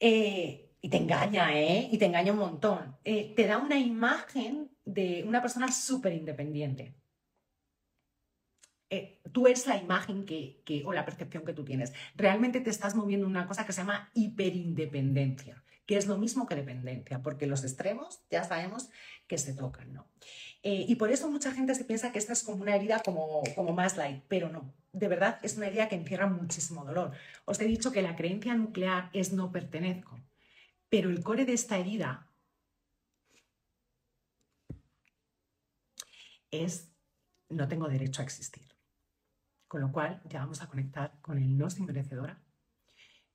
[0.00, 1.88] Eh, y te engaña, ¿eh?
[1.92, 2.96] Y te engaña un montón.
[3.04, 6.96] Eh, te da una imagen de una persona súper independiente.
[8.88, 11.92] Eh, tú eres la imagen que, o la percepción que tú tienes.
[12.16, 16.46] Realmente te estás moviendo en una cosa que se llama hiperindependencia, que es lo mismo
[16.46, 18.90] que dependencia, porque los extremos ya sabemos
[19.26, 20.06] que se tocan, ¿no?
[20.62, 23.42] Eh, y por eso mucha gente se piensa que esta es como una herida como,
[23.56, 24.72] como más light, pero no.
[24.92, 27.10] De verdad es una herida que encierra muchísimo dolor.
[27.44, 30.20] Os he dicho que la creencia nuclear es no pertenezco,
[30.88, 32.30] pero el core de esta herida
[36.52, 36.92] es
[37.48, 38.76] no tengo derecho a existir.
[39.66, 42.40] Con lo cual ya vamos a conectar con el no soy merecedora,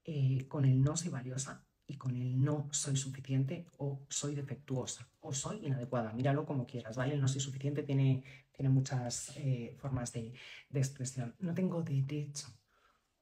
[0.06, 5.08] eh, con el no soy valiosa y con el no soy suficiente o soy defectuosa
[5.22, 6.14] o soy inadecuada.
[6.14, 7.14] Míralo como quieras, ¿vale?
[7.14, 10.34] El no soy suficiente tiene, tiene muchas eh, formas de,
[10.74, 11.36] expresión.
[11.40, 12.48] No tengo derecho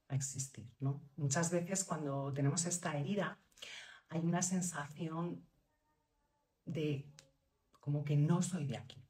[0.08, 1.02] a existir, ¿no?
[1.18, 3.40] Muchas veces cuando tenemos esta herida
[4.10, 5.46] hay una sensación
[6.66, 7.12] de
[7.80, 9.04] como que no soy de aquí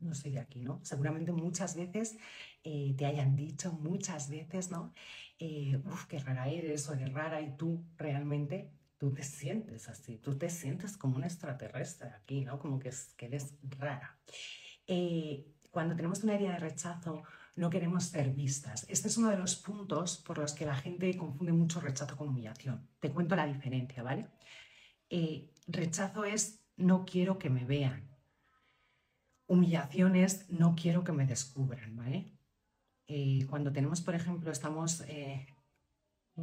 [0.00, 0.80] no soy de aquí, ¿no?
[0.82, 2.16] Seguramente muchas veces
[2.64, 4.92] eh, te hayan dicho, muchas veces, ¿no?
[5.38, 10.18] Eh, uf, qué rara eres o eres rara y tú realmente, tú te sientes así,
[10.18, 12.60] tú te sientes como un extraterrestre aquí, ¿no?
[12.60, 14.16] Como que, que eres rara.
[14.86, 17.22] Eh, cuando tenemos una herida de rechazo,
[17.56, 18.86] no queremos ser vistas.
[18.88, 22.28] Este es uno de los puntos por los que la gente confunde mucho rechazo con
[22.28, 22.86] humillación.
[23.00, 24.28] Te cuento la diferencia, ¿vale?
[25.66, 28.10] rechazo es no quiero que me vean
[29.50, 32.32] humillaciones no quiero que me descubran, ¿vale?
[33.08, 35.44] Eh, cuando tenemos, por ejemplo, estamos eh,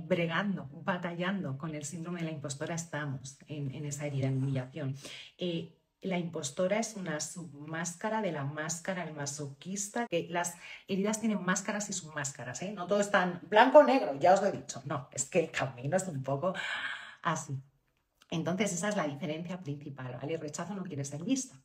[0.06, 4.96] bregando, batallando con el síndrome de la impostora, estamos en, esa herida, en humillación.
[5.38, 10.56] Eh, la impostora es una submáscara de la máscara, el masoquista, que las
[10.88, 12.72] heridas tienen máscaras y submáscaras, ¿eh?
[12.72, 14.82] No todo es tan blanco o negro, ya os lo he dicho.
[14.86, 16.54] No, es que el camino es un poco
[17.24, 17.60] así.
[18.30, 20.36] Entonces, esa es la diferencia principal, ¿vale?
[20.36, 21.56] El rechazo no quiere ser vista.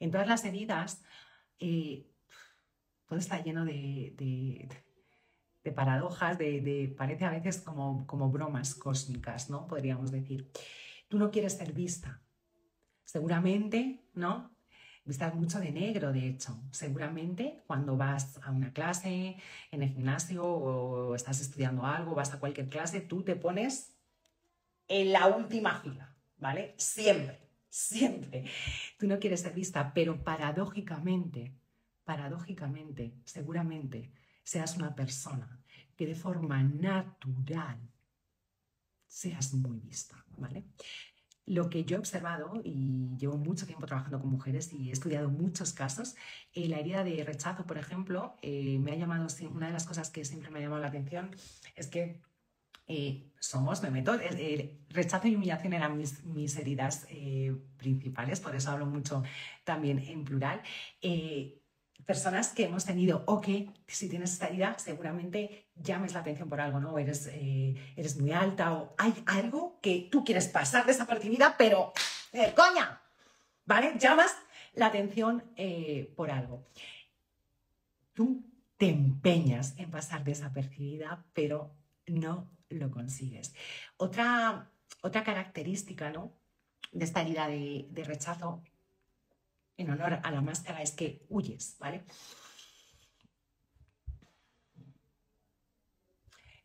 [0.00, 1.02] En todas las heridas,
[1.58, 2.06] eh,
[3.06, 4.68] todo está lleno de,
[5.72, 9.66] paradojas, de, parece a veces como, como bromas cósmicas, ¿no?
[9.66, 10.50] Podríamos decir.
[11.08, 12.20] Tú no quieres ser vista.
[13.04, 14.50] Seguramente, ¿no?
[15.04, 16.60] Vistas mucho de negro, de hecho.
[16.72, 19.36] Seguramente cuando vas a una clase,
[19.70, 23.96] en el gimnasio o estás estudiando algo, vas a cualquier clase, tú te pones
[24.88, 26.74] en la última fila, ¿vale?
[26.76, 28.44] Siempre siempre.
[28.98, 31.54] Tú no quieres ser vista, pero paradójicamente,
[32.04, 34.12] paradójicamente, seguramente
[34.46, 35.60] seas una persona
[35.96, 37.80] que de forma natural
[39.08, 40.64] seas muy vista, ¿vale?
[41.46, 45.30] Lo que yo he observado, y llevo mucho tiempo trabajando con mujeres y he estudiado
[45.30, 46.14] muchos casos,
[46.52, 50.10] eh, la herida de rechazo, por ejemplo, eh, me ha llamado, una de las cosas
[50.10, 51.30] que siempre me ha llamado la atención
[51.74, 52.20] es que
[52.88, 54.16] eh, somos, me meto,
[54.90, 59.24] rechazo y humillación eran mis, heridas eh, principales, por eso hablo mucho
[59.64, 60.62] también en plural.
[62.06, 66.48] Eh, personas que hemos tenido, o que si tienes esta herida, seguramente llames la atención
[66.48, 66.98] por algo, ¿no?
[66.98, 71.92] Eres, eres muy alta o hay algo que tú quieres pasar desapercibida, pero
[72.54, 73.00] ¡coña!
[73.64, 73.94] ¿Vale?
[73.98, 74.36] Llamas
[74.74, 75.42] la atención
[76.14, 76.66] por algo.
[78.14, 78.44] Tú
[78.76, 81.74] te empeñas en pasar desapercibida, pero
[82.06, 83.54] no lo consigues.
[83.96, 84.70] Otra,
[85.02, 86.32] otra característica ¿no?
[86.92, 88.62] de esta herida de rechazo
[89.76, 92.04] en honor a la máscara es que huyes, ¿vale?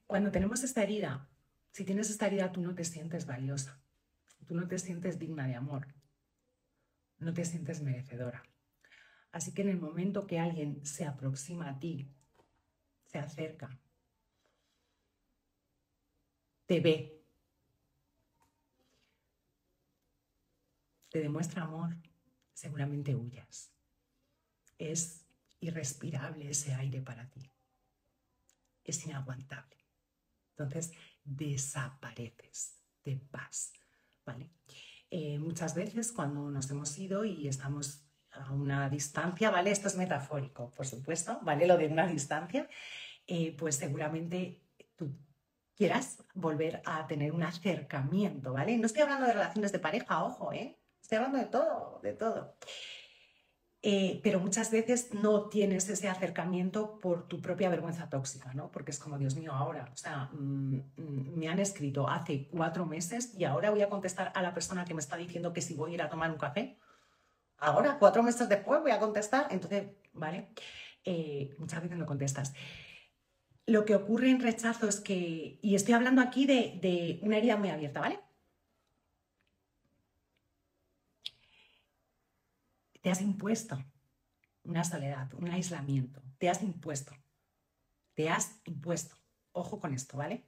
[0.06, 1.30] Cuando tenemos esta herida,
[1.72, 3.82] si tienes esta herida, tú no te sientes valiosa,
[4.46, 5.88] tú no te sientes digna de amor,
[7.20, 8.44] no te sientes merecedora.
[9.32, 12.14] Así que en el momento que alguien se aproxima a ti,
[13.06, 13.80] se acerca,
[16.66, 17.24] te ve,
[21.10, 21.96] te demuestra amor,
[22.62, 23.74] seguramente huyas.
[24.78, 25.26] Es
[25.60, 27.52] irrespirable ese aire para ti.
[28.84, 29.78] Es inaguantable.
[30.52, 30.92] Entonces
[31.24, 33.74] desapareces, te vas.
[34.24, 34.52] ¿vale?
[35.10, 39.72] Eh, muchas veces cuando nos hemos ido y estamos a una distancia, ¿vale?
[39.72, 41.66] Esto es metafórico, por supuesto, ¿vale?
[41.66, 42.70] Lo de una distancia,
[43.26, 44.62] eh, pues seguramente
[44.96, 45.18] tú
[45.76, 48.78] quieras volver a tener un acercamiento, ¿vale?
[48.78, 50.81] No estoy hablando de relaciones de pareja, ojo, ¿eh?
[51.02, 52.56] Estoy hablando de todo, de todo.
[53.84, 58.72] Eh, pero muchas veces no tienes ese acercamiento por tu propia vergüenza tóxica, ¿no?
[58.72, 62.86] Porque es como, Dios mío, ahora, o sea, mm, mm, me han escrito hace cuatro
[62.86, 65.74] meses y ahora voy a contestar a la persona que me está diciendo que si
[65.74, 66.78] voy a ir a tomar un café.
[67.58, 69.48] Ahora, cuatro meses después, voy a contestar.
[69.50, 70.50] Entonces, ¿vale?
[71.04, 72.54] Eh, muchas veces no contestas.
[73.66, 77.58] Lo que ocurre en rechazo es que, y estoy hablando aquí de, de una herida
[77.58, 78.20] muy abierta, ¿vale?
[83.02, 83.84] Te has impuesto
[84.64, 86.22] una soledad, un aislamiento.
[86.38, 87.16] Te has impuesto.
[88.14, 89.16] Te has impuesto.
[89.54, 90.46] Ojo con esto, ¿vale?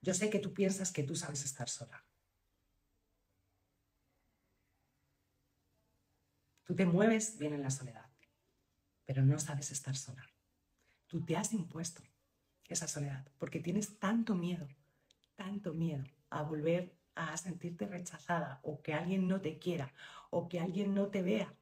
[0.00, 2.04] Yo sé que tú piensas que tú sabes estar sola.
[6.64, 8.08] Tú te mueves bien en la soledad,
[9.04, 10.24] pero no sabes estar sola.
[11.06, 12.02] Tú te has impuesto
[12.68, 14.68] esa soledad porque tienes tanto miedo,
[15.34, 19.92] tanto miedo a volver a sentirte rechazada o que alguien no te quiera
[20.30, 21.54] o que alguien no te vea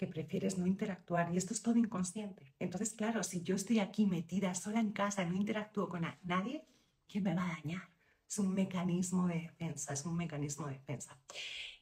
[0.00, 2.54] que prefieres no interactuar y esto es todo inconsciente.
[2.58, 6.64] Entonces, claro, si yo estoy aquí metida sola en casa, no interactúo con nadie,
[7.06, 7.86] ¿quién me va a dañar?
[8.26, 11.18] Es un mecanismo de defensa, es un mecanismo de defensa.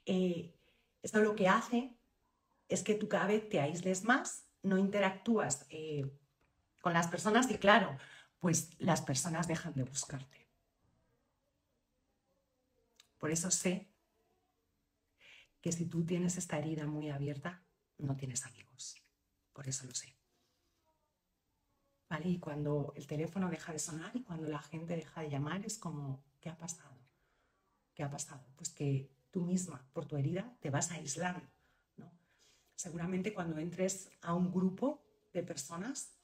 [0.04, 0.52] Eh,
[1.00, 1.96] esto lo que hace
[2.66, 6.04] es que tú cada te aísles más, no interactúas eh,
[6.80, 7.96] con las personas y claro,
[8.40, 10.48] pues las personas dejan de buscarte.
[13.16, 13.88] Por eso sé
[15.60, 17.62] que si tú tienes esta herida muy abierta,
[17.98, 18.96] no tienes amigos.
[19.52, 20.14] Por eso lo sé.
[22.08, 22.28] ¿Vale?
[22.28, 25.78] Y cuando el teléfono deja de sonar y cuando la gente deja de llamar, es
[25.78, 26.96] como, ¿qué ha pasado?
[27.94, 28.46] ¿Qué ha pasado?
[28.56, 31.46] Pues que tú misma, por tu herida, te vas aislando.
[31.96, 32.10] ¿no?
[32.74, 36.17] Seguramente cuando entres a un grupo de personas,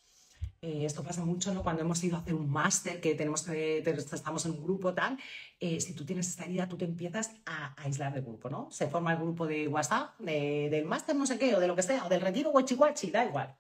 [0.65, 1.63] eh, esto pasa mucho ¿no?
[1.63, 5.19] cuando hemos ido a hacer un máster, que tenemos que, estamos en un grupo tal,
[5.61, 8.71] eh, si tú tienes esta herida, tú te empiezas a, aislar del grupo, ¿no?
[8.71, 11.83] Se forma el grupo de WhatsApp, del máster no sé qué, o de lo que
[11.83, 13.55] sea, o del retiro guachi guachi, da igual.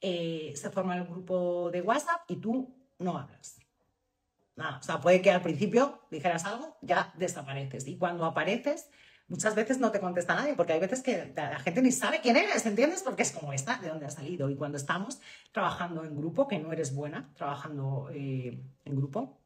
[0.00, 3.58] Eh, se forma el grupo de WhatsApp y tú no hablas.
[4.54, 7.88] Nada, o sea, puede que al principio dijeras algo, ya desapareces.
[7.88, 8.90] Y cuando apareces,
[9.28, 12.36] muchas veces no te contesta nadie, porque hay veces que la gente ni sabe quién
[12.36, 13.02] eres, ¿entiendes?
[13.02, 14.50] Porque es como esta, de dónde ha salido.
[14.50, 15.20] Y cuando estamos
[15.52, 19.38] trabajando en grupo, que no eres buena, trabajando eh, en grupo,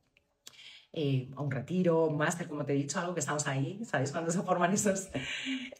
[0.92, 4.12] eh, a un retiro, un máster, como te he dicho, algo que estamos ahí, ¿sabes?
[4.12, 5.10] Cuando se forman esos,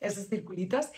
[0.01, 0.89] esos circulitos,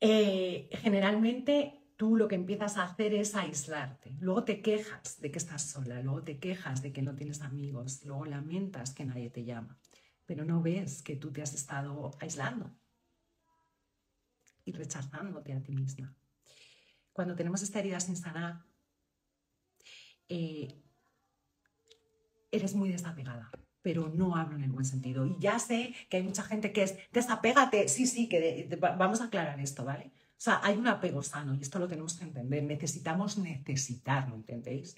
[0.00, 4.16] eh, generalmente tú lo que empiezas a hacer es aislarte.
[4.20, 8.04] Luego te quejas de que estás sola, luego te quejas de que no tienes amigos,
[8.04, 9.78] luego lamentas que nadie te llama
[10.30, 12.70] pero no ves que tú te has estado aislando
[14.64, 16.14] y rechazándote a ti misma.
[17.12, 18.64] Cuando tenemos esta herida sin sanar,
[20.28, 20.68] eh,
[22.52, 23.50] eres muy desapegada,
[23.82, 25.26] pero no hablo en el buen sentido.
[25.26, 29.24] Y ya sé que hay mucha gente que es, desapégate, sí, sí, que vamos a
[29.24, 30.12] aclarar esto, ¿vale?
[30.14, 32.62] O sea, hay un apego sano y esto lo tenemos que entender.
[32.62, 34.94] Necesitamos necesitar, ¿no entendéis?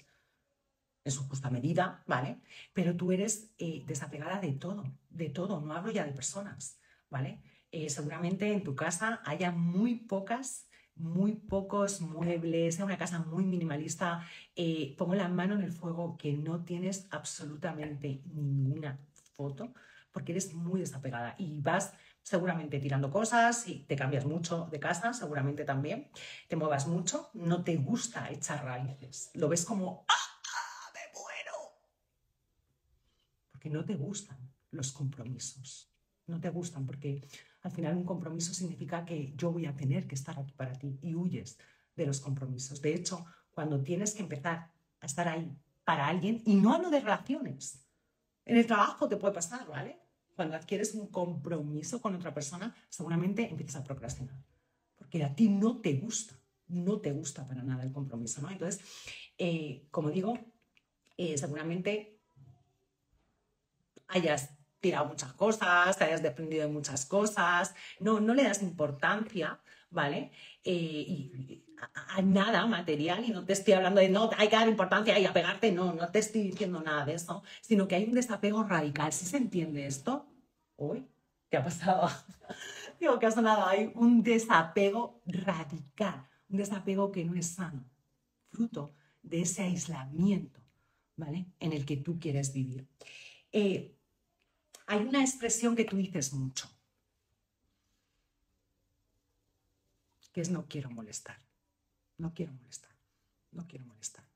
[1.03, 2.39] En su justa medida, ¿vale?
[2.73, 7.41] Pero tú eres eh, desapegada de todo, de todo, no hablo ya de personas, ¿vale?
[7.71, 13.45] Eh, seguramente en tu casa haya muy pocas, muy pocos muebles, es una casa muy
[13.45, 14.25] minimalista.
[14.55, 18.99] Eh, pongo la mano en el fuego que no tienes absolutamente ninguna
[19.33, 19.73] foto
[20.11, 25.11] porque eres muy desapegada y vas seguramente tirando cosas y te cambias mucho de casa,
[25.11, 26.09] seguramente también,
[26.47, 30.22] te muevas mucho, no te gusta echar raíces, lo ves como ¡ah!
[33.63, 34.37] Que no te gustan
[34.71, 35.89] los compromisos.
[36.27, 37.25] No te gustan porque
[37.61, 40.99] al final un compromiso significa que yo voy a tener que estar aquí para ti
[41.01, 41.57] y huyes
[41.95, 42.81] de los compromisos.
[42.81, 45.49] De hecho, cuando tienes que empezar a estar ahí
[45.85, 47.85] para alguien, y no hablo de relaciones,
[48.45, 49.97] en el trabajo te puede pasar, ¿vale?
[50.35, 54.35] Cuando adquieres un compromiso con otra persona, seguramente empiezas a procrastinar,
[54.97, 56.35] porque a ti no te gusta,
[56.67, 58.49] no te gusta para nada el compromiso, ¿no?
[58.49, 58.81] Entonces,
[59.37, 60.37] eh, como digo,
[61.15, 62.12] eh, seguramente
[64.13, 70.31] hayas tirado muchas cosas, hayas desprendido de muchas cosas, no, no le das importancia, ¿vale?
[70.63, 74.67] Eh, y, a, nada material y no te estoy hablando de no, hay que dar
[74.67, 78.13] importancia y apegarte, no, no te estoy diciendo nada de eso, sino que hay un
[78.13, 79.11] desapego radical.
[79.13, 80.25] ¿Sí se entiende esto?
[80.75, 81.07] Uy,
[81.49, 82.09] ¿qué ha pasado?
[82.99, 87.83] Digo que ha sonado, hay un desapego radical, un desapego que no es sano,
[88.51, 90.61] fruto de ese aislamiento,
[91.15, 91.47] ¿vale?
[91.59, 92.87] En el que tú quieres vivir.
[93.51, 93.92] Eh,
[94.87, 96.69] hay una expresión que tú dices mucho,
[100.31, 101.37] que es no quiero molestar,
[102.17, 102.95] no quiero molestar,
[103.51, 104.33] no quiero molestar.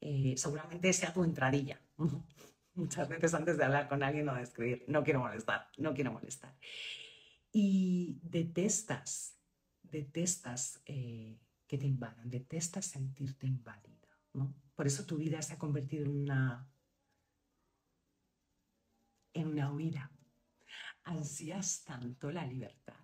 [0.00, 1.80] Eh, seguramente sea tu entradilla.
[2.74, 6.12] Muchas veces antes de hablar con alguien o de escribir, no quiero molestar, no quiero
[6.12, 6.56] molestar.
[7.52, 9.36] Y detestas,
[9.82, 14.08] detestas eh, que te invadan, detestas sentirte invadida.
[14.32, 14.54] ¿no?
[14.74, 16.66] Por eso tu vida se ha convertido en una,
[19.32, 20.10] en una huida.
[21.04, 23.00] Ansías tanto la libertad.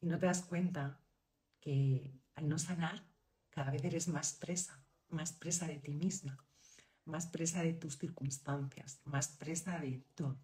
[0.00, 1.00] Y no te das cuenta
[1.60, 3.06] que al no sanar,
[3.50, 6.36] cada vez eres más presa, más presa de ti misma,
[7.04, 10.38] más presa de tus circunstancias, más presa de todo.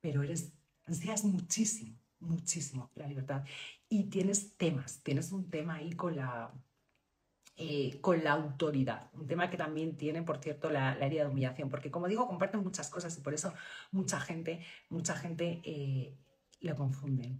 [0.00, 0.52] Pero eres,
[0.84, 3.44] ansías muchísimo muchísimo la libertad.
[3.88, 6.52] Y tienes temas, tienes un tema ahí con la,
[7.56, 11.30] eh, con la autoridad, un tema que también tiene, por cierto, la, la, herida de
[11.30, 13.52] humillación, porque como digo, comparten muchas cosas y por eso
[13.92, 16.16] mucha gente, mucha gente eh,
[16.60, 17.38] lo confunde.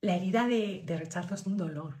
[0.00, 2.00] La herida de, de rechazo es un dolor,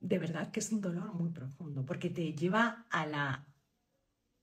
[0.00, 3.46] de verdad que es un dolor muy profundo, porque te lleva a la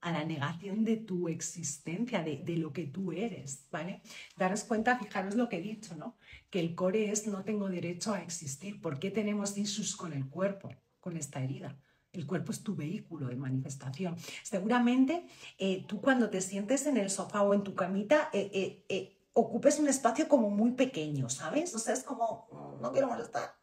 [0.01, 4.01] a la negación de tu existencia, de, lo que tú eres, ¿vale?
[4.35, 6.17] Daros cuenta, fijaros lo que he dicho, ¿no?
[6.49, 8.79] Que el core es no tengo derecho a existir.
[8.79, 10.69] ¿Por qué tenemos issues con el cuerpo,
[11.07, 11.73] con esta herida?
[12.11, 14.17] El cuerpo es tu vehículo de manifestación.
[14.43, 15.25] Seguramente
[15.57, 19.79] eh, tú cuando te sientes en el sofá o en tu camita, eh, eh, ocupes
[19.79, 21.73] un espacio como muy pequeño, ¿sabes?
[21.75, 23.55] O sea, es como, mm, no quiero molestar,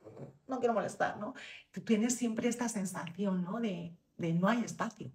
[0.48, 1.34] no quiero molestar, ¿no?
[1.70, 3.60] Tú tienes siempre esta sensación, ¿no?
[3.60, 5.12] De, no hay espacio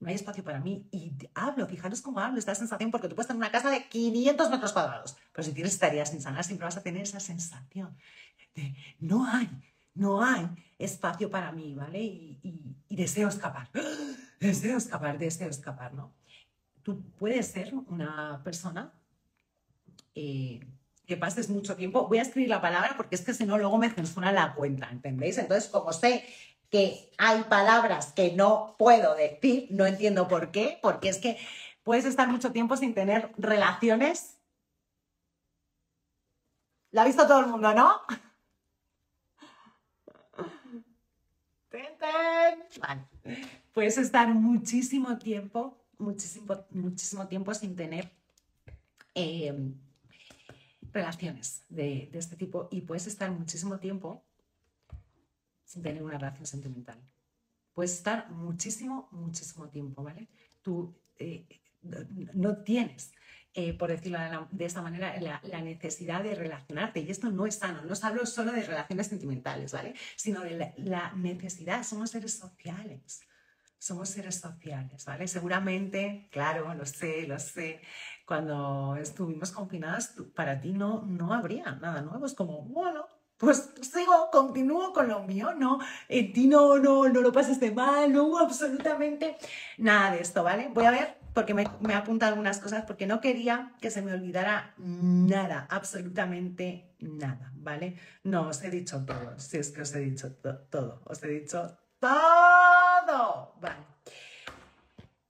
[0.00, 0.86] no hay espacio para mí.
[0.90, 4.50] Y hablo, fijaros cómo hablo, esta sensación, porque tú puedes tener una casa de 500
[4.50, 7.96] metros cuadrados, pero si tienes tareas sin sanar, siempre vas a tener esa sensación
[8.54, 9.48] de no hay,
[9.94, 12.00] no hay espacio para mí, ¿vale?
[12.02, 12.40] Y,
[12.88, 13.68] deseo escapar,
[14.40, 16.12] deseo escapar, deseo escapar, ¿no?
[16.82, 18.92] Tú puedes ser una persona
[20.14, 20.60] eh,
[21.06, 22.06] que pases mucho tiempo.
[22.06, 24.90] Voy a escribir la palabra porque es que si no, luego me censura la cuenta,
[24.90, 25.38] ¿entendéis?
[25.38, 26.24] Entonces, como sé
[26.70, 31.38] que hay palabras que no puedo decir, no entiendo por qué, porque es que
[31.82, 34.38] puedes estar mucho tiempo sin tener relaciones.
[36.90, 38.00] ¿La ha visto todo el mundo, no?
[42.04, 42.63] Vale.
[43.72, 48.10] Puedes estar muchísimo tiempo, muchísimo, muchísimo tiempo sin tener
[49.14, 49.74] em,
[50.92, 54.24] relaciones de, de este tipo y puedes estar muchísimo tiempo
[55.64, 56.98] sin tener una relación sentimental.
[57.72, 60.28] Puedes estar muchísimo, muchísimo tiempo, ¿vale?
[60.62, 61.46] Tú eh,
[62.34, 63.12] no tienes,
[63.56, 64.18] eh, por decirlo
[64.50, 67.00] de, esta manera, la, necesidad de relacionarte.
[67.00, 67.82] Y esto no es sano.
[67.82, 69.94] No os hablo solo de relaciones sentimentales, ¿vale?
[70.16, 71.84] Sino de la, la necesidad.
[71.84, 73.20] Somos seres sociales.
[73.78, 75.28] Somos seres sociales, ¿vale?
[75.28, 77.80] Seguramente, claro, lo sé, lo sé.
[78.26, 82.26] Cuando estuvimos confinadas, para ti no, no habría nada nuevo.
[82.26, 85.78] Es como, bueno, pues sigo, continúo con lo mío, ¿no?
[86.08, 89.36] En ti no, no, no lo pasaste mal, no hubo absolutamente
[89.78, 90.70] nada de esto, ¿vale?
[90.72, 94.12] Voy a ver, porque me, me apunta algunas cosas, porque no quería que se me
[94.12, 97.98] olvidara nada, absolutamente nada, ¿vale?
[98.22, 100.32] No, os he dicho todo, si es que os he dicho
[100.70, 103.84] todo, os he dicho todo, ¿vale?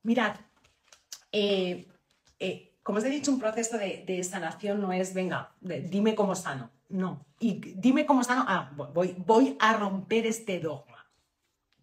[0.03, 0.37] Mirad,
[1.33, 1.89] eh,
[2.39, 6.35] eh, como os he dicho, un proceso de, de sanación no es, venga, dime cómo
[6.35, 7.27] sano, no.
[7.41, 8.45] Y dime cómo están.
[8.47, 11.05] Ah, voy, voy a romper este dogma.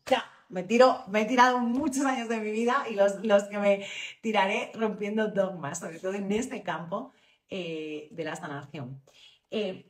[0.05, 3.57] Ya, me, tiro, me he tirado muchos años de mi vida y los, los que
[3.57, 3.85] me
[4.21, 7.11] tiraré rompiendo dogmas, sobre todo en este campo
[7.49, 9.01] eh, de la sanación.
[9.49, 9.87] Eh,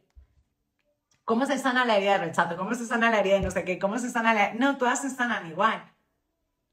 [1.25, 2.57] ¿Cómo se sana la herida de rechazo?
[2.57, 3.79] ¿Cómo se sana la herida de no sé qué?
[3.79, 4.53] ¿Cómo se sana la...
[4.53, 5.91] No, todas se sanan igual.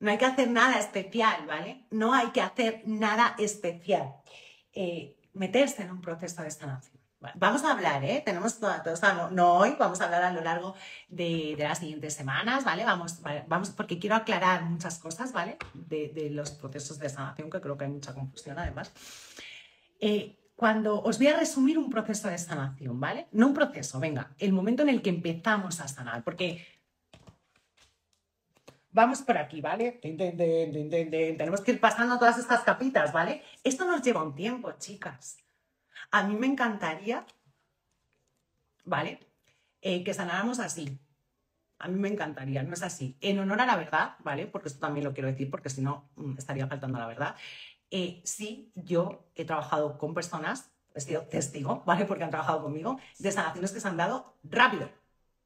[0.01, 1.87] No hay que hacer nada especial, ¿vale?
[1.91, 4.15] No hay que hacer nada especial.
[4.73, 6.98] Eh, meterse en un proceso de sanación.
[7.35, 8.23] Vamos a hablar, ¿eh?
[8.25, 8.73] Tenemos todo,
[9.33, 10.77] no, hoy, vamos a hablar a lo largo
[11.09, 12.85] de, las siguientes semanas, ¿vale?
[12.85, 15.57] Vamos, vamos, porque quiero aclarar muchas cosas, ¿vale?
[15.75, 18.93] De, los procesos de sanación, que creo que hay mucha confusión además.
[20.01, 23.27] Eh, cuando os voy a resumir un proceso de sanación, ¿vale?
[23.33, 26.65] No un proceso, venga, el momento en el que empezamos a sanar, porque
[28.93, 29.99] vamos por aquí, ¿vale?
[30.03, 33.43] Tenemos que ir pasando todas estas capitas, ¿vale?
[33.65, 35.39] Esto nos lleva un tiempo, chicas.
[36.11, 37.27] A mí me encantaría,
[38.85, 39.21] ¿vale?
[39.81, 40.99] Eh, que sanáramos así.
[41.79, 43.17] A mí me encantaría, no es así.
[43.21, 44.47] En honor a la verdad, ¿vale?
[44.47, 47.37] Porque esto también lo quiero decir, porque si no mm, estaría faltando la verdad.
[47.91, 52.05] Eh, sí, yo he trabajado con personas, he sido testigo, ¿vale?
[52.05, 54.91] Porque han trabajado conmigo, de sanaciones que se han dado rápido.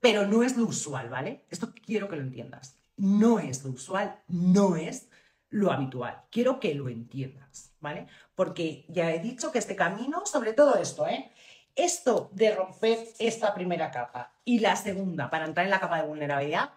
[0.01, 1.45] Pero no es lo usual, ¿vale?
[1.51, 2.77] Esto quiero que lo entiendas.
[2.97, 5.09] No es lo usual, no es
[5.53, 6.23] lo habitual.
[6.31, 8.07] Quiero que lo entiendas, ¿vale?
[8.35, 11.31] Porque ya he dicho que este camino, sobre todo esto, ¿eh?
[11.77, 16.09] Esto de romper esta primera capa y la segunda para entrar en la capa de
[16.09, 16.71] vulnerabilidad,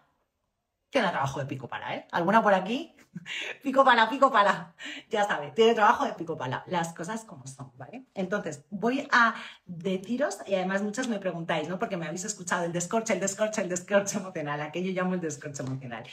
[0.89, 2.07] tiene trabajo de pico pala, ¿eh?
[2.11, 2.95] ¿Alguna por aquí?
[3.63, 4.73] pico pala, pico pala.
[5.09, 6.63] Ya sabes, tiene trabajo de pico pala.
[6.67, 8.05] Las cosas como son, ¿vale?
[8.13, 11.79] Entonces, voy a deciros, y además muchas me preguntáis, ¿no?
[11.79, 15.63] Porque me habéis escuchado el descorche, el descorche, el descorche emocional, aquello llamo el descorche
[15.63, 16.03] emocional.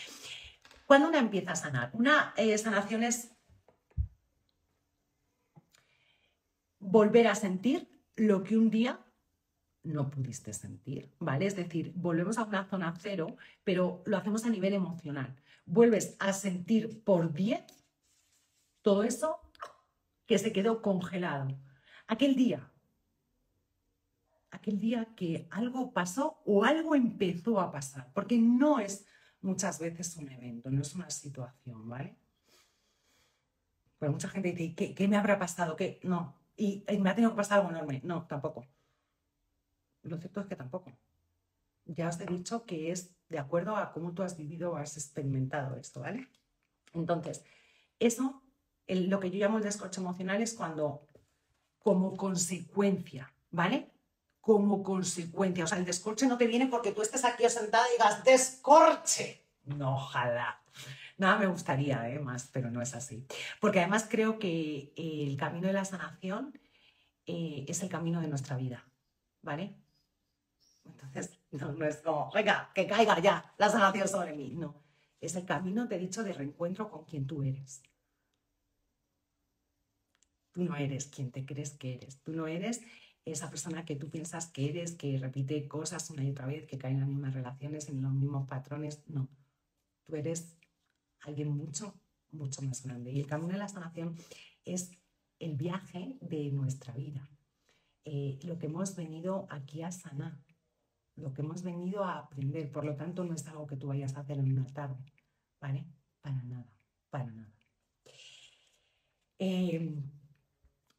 [0.92, 1.88] ¿Cuándo una empieza a sanar?
[1.94, 3.32] Una eh, sanación es
[6.78, 9.00] volver a sentir lo que un día
[9.84, 11.46] no pudiste sentir, ¿vale?
[11.46, 15.34] Es decir, volvemos a una zona cero, pero lo hacemos a nivel emocional.
[15.64, 17.64] Vuelves a sentir por 10
[18.82, 19.40] todo eso
[20.26, 21.58] que se quedó congelado.
[22.06, 22.70] Aquel día,
[24.50, 29.06] aquel día que algo pasó o algo empezó a pasar, porque no es
[29.42, 32.16] muchas veces un evento, no es una situación, ¿vale?
[33.98, 35.76] Pero mucha gente dice, ¿qué, me habrá pasado?
[35.76, 36.00] ¿Qué?
[36.02, 38.00] No, y, me ha tenido que pasar algo enorme.
[38.04, 38.66] No, tampoco.
[40.02, 40.92] Lo cierto es que tampoco.
[41.84, 44.96] Ya os he dicho que es de acuerdo a cómo tú has vivido o has
[44.96, 46.28] experimentado esto, ¿vale?
[46.92, 47.44] Entonces,
[47.98, 48.42] eso,
[48.88, 51.06] lo que yo llamo el descorche emocional es cuando,
[51.78, 53.91] como consecuencia, ¿vale?
[54.42, 55.64] Como consecuencia.
[55.64, 59.46] O sea, el descorche no te viene porque tú estés aquí sentada y digas, descorche.
[59.64, 60.62] No, ojalá.
[61.16, 62.18] Nada me gustaría, ¿eh?
[62.18, 63.26] más, pero no es así.
[63.60, 66.58] Porque además creo que el camino de la sanación
[67.24, 68.84] eh, es el camino de nuestra vida,
[69.40, 69.76] ¿vale?
[70.84, 74.54] Entonces, no, es como, venga, que caiga ya la sanación sobre mí.
[74.56, 74.82] No,
[75.20, 77.82] es el camino, te he dicho, de reencuentro con quien tú eres.
[80.50, 82.20] Tú no eres quien te crees que eres.
[82.22, 82.82] Tú no eres
[83.24, 86.78] esa persona que tú piensas que eres, que repite cosas una y otra vez, que
[86.78, 89.02] cae en las mismas relaciones, en los mismos patrones.
[89.08, 89.28] No.
[90.04, 90.56] Tú eres
[91.20, 91.94] alguien mucho,
[92.30, 93.12] mucho más grande.
[93.12, 94.16] Y el camino de la sanación
[94.64, 94.90] es
[95.38, 97.28] el viaje de nuestra vida.
[98.04, 100.38] Eh, lo que hemos venido aquí a sanar
[101.16, 102.70] lo que hemos venido a aprender.
[102.70, 105.04] Por lo tanto, no es algo que tú vayas a hacer en una tarde,
[105.60, 105.86] ¿vale?
[106.20, 106.66] Para nada,
[107.10, 107.52] para nada.
[109.38, 110.02] Em,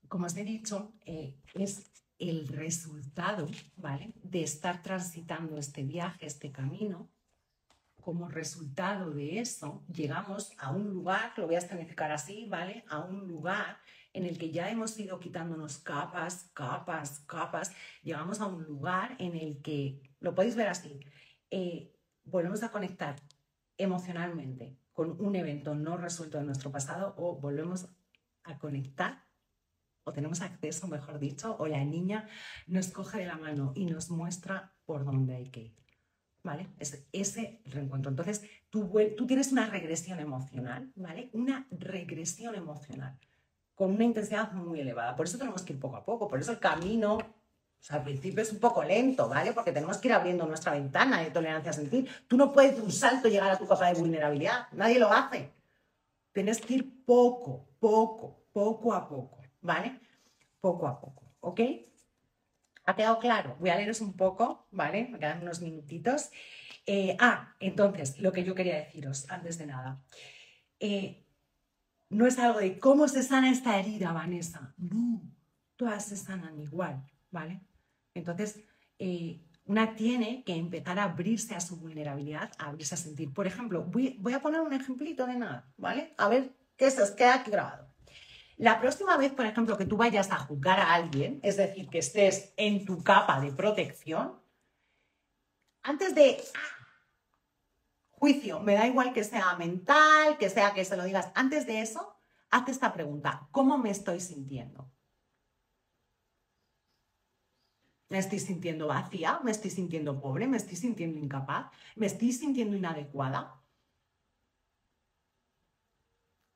[0.07, 1.91] como os he dicho, eh, es
[2.29, 4.13] el resultado, ¿vale?
[4.23, 7.09] De estar transitando este viaje, este camino.
[8.01, 12.83] Como resultado de eso, llegamos a un lugar, lo voy a escenificar así, ¿vale?
[12.89, 13.77] A un lugar
[14.13, 17.71] en el que ya hemos ido quitándonos capas, capas, capas,
[18.03, 20.99] llegamos a un lugar en el que, lo podéis ver así,
[21.49, 21.93] eh,
[22.23, 23.15] volvemos a conectar
[23.77, 27.87] emocionalmente con un evento no resuelto de nuestro pasado o volvemos
[28.43, 29.23] a conectar
[30.03, 32.27] o tenemos acceso, mejor dicho, o la niña
[32.67, 35.75] nos coge de la mano y nos muestra por dónde hay que ir.
[36.43, 36.67] ¿Vale?
[36.77, 38.09] Es ese reencuentro.
[38.09, 41.29] Entonces, tú, tú tienes una regresión emocional, ¿vale?
[41.31, 43.17] Una regresión emocional
[43.75, 45.15] con una intensidad muy elevada.
[45.15, 47.17] Por eso tenemos que ir poco a poco, por eso el camino,
[47.89, 49.51] al principio es un poco lento, ¿vale?
[49.51, 52.07] Porque tenemos que ir abriendo nuestra ventana de tolerancia a sentir.
[52.27, 55.51] Tú no puedes de un salto llegar a tu capa de vulnerabilidad, nadie lo hace.
[56.31, 59.99] Tienes que ir poco, poco, poco a poco, ¿vale?
[60.61, 61.61] Poco a poco, ¿ok?
[62.85, 63.55] ¿Ha quedado claro?
[63.59, 65.07] Voy a leeros un poco, ¿vale?
[65.09, 66.29] Me quedan unos minutitos.
[66.85, 70.01] Eh, ah, entonces, lo que yo quería deciros antes de nada.
[70.79, 71.25] Eh,
[72.09, 74.73] no es algo de cómo se sana esta herida, Vanessa.
[74.77, 75.21] No,
[75.77, 77.61] todas se sanan igual, ¿vale?
[78.13, 78.59] Entonces,
[78.99, 83.33] eh, una tiene que empezar a abrirse a su vulnerabilidad, a abrirse a sentir.
[83.33, 86.13] Por ejemplo, voy, a poner un ejemplito de nada, ¿vale?
[86.17, 87.92] A ver qué se os queda aquí grabado.
[88.57, 91.99] La próxima vez, por ejemplo, que tú vayas a juzgar a alguien, es decir, que
[91.99, 94.39] estés en tu capa de protección,
[95.81, 96.41] antes de
[98.23, 101.31] Juicio, me da igual que sea mental, que sea que se lo digas.
[101.35, 102.15] Antes de eso,
[102.51, 103.49] hazte esta pregunta.
[103.51, 104.89] ¿Cómo me estoy sintiendo?
[108.07, 109.41] ¿Me estoy sintiendo vacía?
[109.43, 110.47] ¿Me estoy sintiendo pobre?
[110.47, 111.71] ¿Me estoy sintiendo incapaz?
[111.95, 113.62] ¿Me estoy sintiendo inadecuada?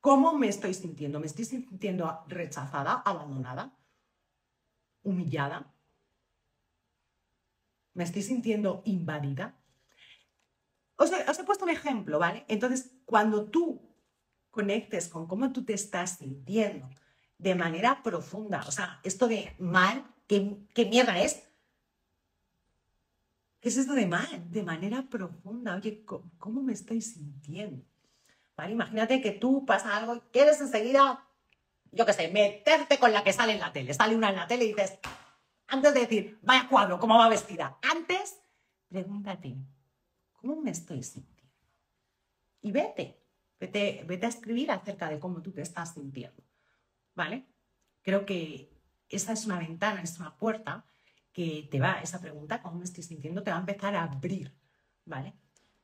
[0.08, 1.20] ¿Cómo me estoy sintiendo?
[1.20, 3.76] ¿Me estoy sintiendo rechazada, abandonada,
[5.02, 5.70] humillada?
[7.92, 9.54] ¿Me estoy sintiendo invadida?
[10.96, 12.46] Os he, puesto un ejemplo, ¿vale?
[12.48, 13.82] Entonces, cuando tú
[14.50, 16.88] conectes con cómo tú te estás sintiendo
[17.36, 21.42] de manera profunda, o sea, esto de mal, ¿qué, qué mierda es?
[23.60, 24.50] ¿Qué es esto de mal?
[24.50, 26.02] De manera profunda, oye,
[26.38, 27.84] ¿cómo, me estoy sintiendo?
[28.66, 31.24] Imagínate que tú pasa algo y quieres enseguida,
[31.92, 33.94] yo qué sé, meterte con la que sale en la tele.
[33.94, 34.98] Sale una en la tele y dices,
[35.68, 37.78] antes de decir, vaya cuadro, ¿cómo va vestida?
[37.82, 38.40] Antes,
[38.88, 39.56] pregúntate,
[40.40, 41.52] ¿Cómo me estoy sintiendo?
[42.60, 43.20] Y vete,
[43.58, 46.42] vete, vete a escribir acerca de cómo tú te estás sintiendo.
[47.14, 47.46] ¿Vale?
[48.02, 48.72] Creo que
[49.08, 50.84] esa es una ventana, es una puerta
[51.32, 53.42] que te va, esa pregunta, ¿cómo me estoy sintiendo?
[53.42, 54.54] Te va a empezar a abrir.
[55.04, 55.34] ¿Vale?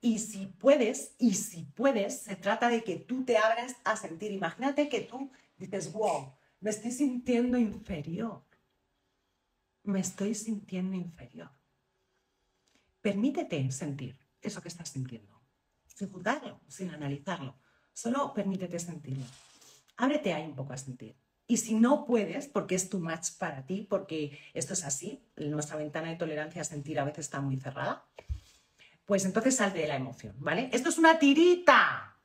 [0.04, 4.32] Y si puedes, y si puedes, se trata de que tú te abras a sentir.
[4.32, 6.30] Imagínate que tú dices, wow,
[6.60, 8.44] me estoy sintiendo inferior.
[9.82, 11.50] Me estoy sintiendo inferior.
[13.00, 15.40] Permítete sentir eso que estás sintiendo,
[15.86, 17.56] sin juzgarlo, sin analizarlo.
[17.94, 19.24] Solo permítete sentirlo.
[19.96, 21.16] Ábrete ahí un poco a sentir.
[21.46, 25.78] Y si no puedes, porque es tu match para ti, porque esto es así, nuestra
[25.78, 28.06] ventana de tolerancia a sentir a veces está muy cerrada,
[29.04, 30.70] pues entonces sal de la emoción, ¿vale?
[30.72, 32.16] Esto es una tirita,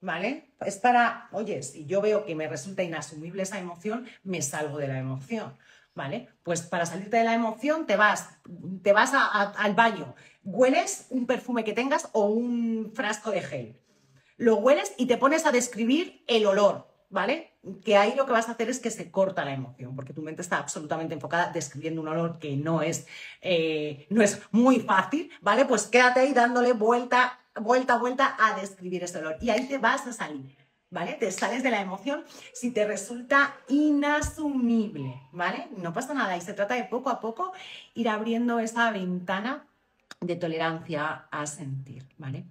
[0.00, 0.54] ¿vale?
[0.60, 4.88] Es para, oye, si yo veo que me resulta inasumible esa emoción, me salgo de
[4.88, 5.56] la emoción,
[5.94, 6.28] ¿vale?
[6.42, 8.28] Pues para salirte de la emoción te vas,
[8.82, 13.80] te vas al baño, hueles un perfume que tengas o un frasco de gel,
[14.36, 17.52] lo hueles y te pones a describir el olor, ¿vale?
[17.84, 20.22] Que ahí lo que vas a hacer es que se corta la emoción, porque tu
[20.22, 23.06] mente está absolutamente enfocada describiendo un olor que no es,
[23.42, 25.66] eh, no es muy fácil, ¿vale?
[25.66, 29.36] Pues quédate ahí dándole vuelta, vuelta, vuelta a describir ese olor.
[29.40, 30.56] Y ahí te vas a salir,
[30.90, 31.12] ¿vale?
[31.12, 35.68] Te sales de la emoción si te resulta inasumible, ¿vale?
[35.76, 37.52] No pasa nada y se trata de poco a poco
[37.94, 39.68] ir abriendo esa ventana
[40.20, 42.46] de tolerancia a sentir, ¿vale?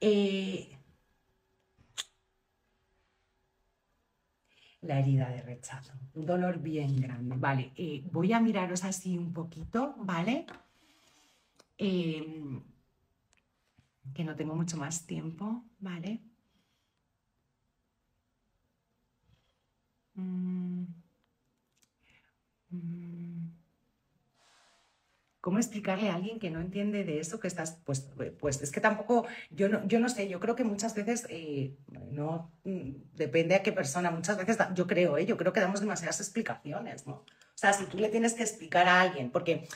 [0.00, 0.77] Eh,
[4.82, 5.92] la herida de rechazo.
[6.14, 7.36] Un dolor bien grande.
[7.36, 10.46] Vale, eh, voy a miraros así un poquito, ¿vale?
[11.78, 12.62] Em,
[14.14, 16.20] que no tengo mucho más tiempo, ¿vale?
[20.16, 20.84] Mm,
[22.70, 23.17] mm.
[25.48, 28.06] ¿Cómo explicarle a alguien que no entiende de eso que estás, pues,
[28.38, 31.74] pues es que tampoco, yo no, yo no sé, yo creo que muchas veces, eh,
[32.10, 35.24] no mm, depende a qué persona, muchas veces, yo creo, ¿eh?
[35.24, 37.14] yo creo que damos demasiadas explicaciones, ¿no?
[37.14, 37.24] O
[37.54, 39.66] sea, si tú le tienes que explicar a alguien, porque,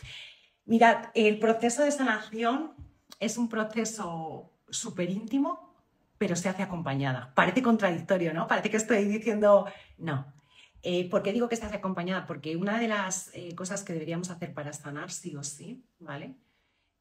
[0.66, 2.75] mirad, el proceso de sanación
[3.18, 5.75] es un proceso súper íntimo,
[6.18, 7.33] pero se hace acompañada.
[7.35, 8.47] Parece contradictorio, ¿no?
[8.47, 9.64] Parece que estoy diciendo,
[9.97, 10.35] no,
[10.83, 12.26] eh, ¿Por qué digo que estás acompañada?
[12.26, 16.35] Porque una de las eh, cosas que deberíamos hacer para sanar sí o sí, ¿vale?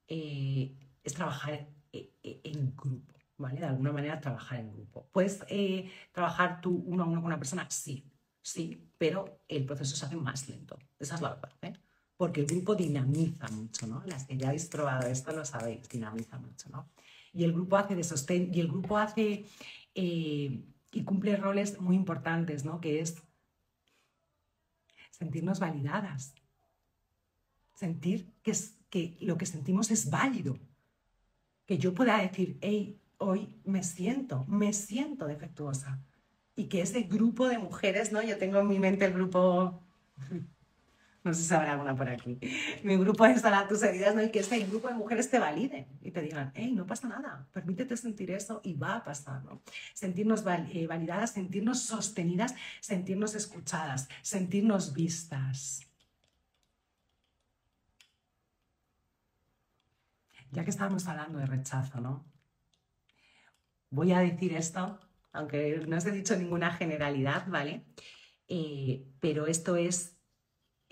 [0.08, 3.60] Eh, es trabajar en grupo, ¿vale?
[3.60, 5.08] De alguna manera trabajar en grupo.
[5.12, 5.40] ¿Puedes
[6.12, 7.66] trabajar tú uno a uno con una persona?
[7.70, 8.06] Sí,
[8.42, 10.78] sí, pero el proceso se hace más lento.
[11.00, 11.74] Esa es la verdad, ¿eh?
[12.16, 14.04] Porque el grupo dinamiza mucho, ¿no?
[14.06, 16.88] Las que ya habéis probado esto lo sabéis, dinamiza mucho, ¿no?
[17.34, 19.46] Y el grupo hace de sostén, y el grupo hace
[19.94, 22.80] y cumple roles muy importantes, ¿no?
[22.80, 23.24] Que es
[25.22, 26.34] sentirnos validadas,
[27.76, 30.58] sentir que, es, que lo que sentimos es válido,
[31.68, 36.04] que yo pueda decir, hey, hoy me siento, me siento defectuosa.
[36.56, 38.24] Y que ese grupo de mujeres, ¿no?
[38.24, 39.80] Yo tengo en mi mente el grupo
[41.24, 42.40] no sé si habrá alguna por aquí,
[42.84, 44.24] mi grupo de Sana tus heridas, ¿no?
[44.24, 47.48] Y que ese grupo de mujeres te validen y te digan, hey, no pasa nada,
[47.52, 49.62] permítete sentir eso y va a pasar, ¿no?
[49.94, 55.88] Sentirnos eh, validadas, sentirnos sostenidas, sentirnos escuchadas, sentirnos vistas.
[60.52, 62.26] Ya que estábamos hablando de rechazo, ¿no?
[63.90, 65.00] Voy a decir esto,
[65.32, 67.86] aunque no os he dicho ninguna generalidad, ¿vale?
[68.48, 70.21] Eh, pero esto es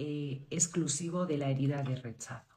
[0.01, 2.55] eh, exclusivo de la herida de rechazo.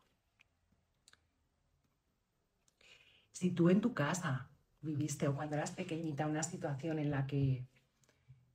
[3.32, 4.48] Si tú en tu casa
[4.80, 7.66] viviste o cuando eras pequeñita una situación en la que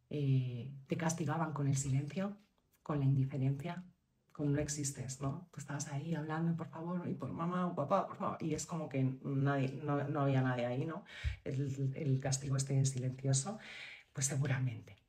[0.10, 2.38] eh, te castigaban con el silencio,
[2.82, 3.84] con la indiferencia,
[4.32, 5.50] con no existes, ¿no?
[5.52, 8.66] Tú estabas ahí hablando, por favor, y por mamá o papá, por favor, y es
[8.66, 11.04] como que nadie, no, había nadie ahí, ¿no?
[11.44, 13.60] El, el castigo este silencioso,
[14.14, 15.07] pues seguramente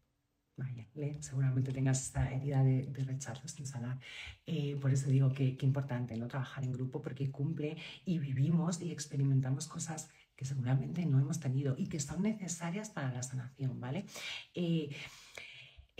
[0.59, 0.87] vaya,
[1.21, 3.99] seguramente tengas esta herida de, rechazo sin sanar.
[4.45, 8.83] Eh, por eso digo que, que, importante no trabajar en grupo porque cumple y vivimos
[8.83, 13.81] y experimentamos cosas que seguramente no hemos tenido y que son necesarias para la sanación,
[13.81, 14.07] ¿vale?
[14.55, 14.89] Eh,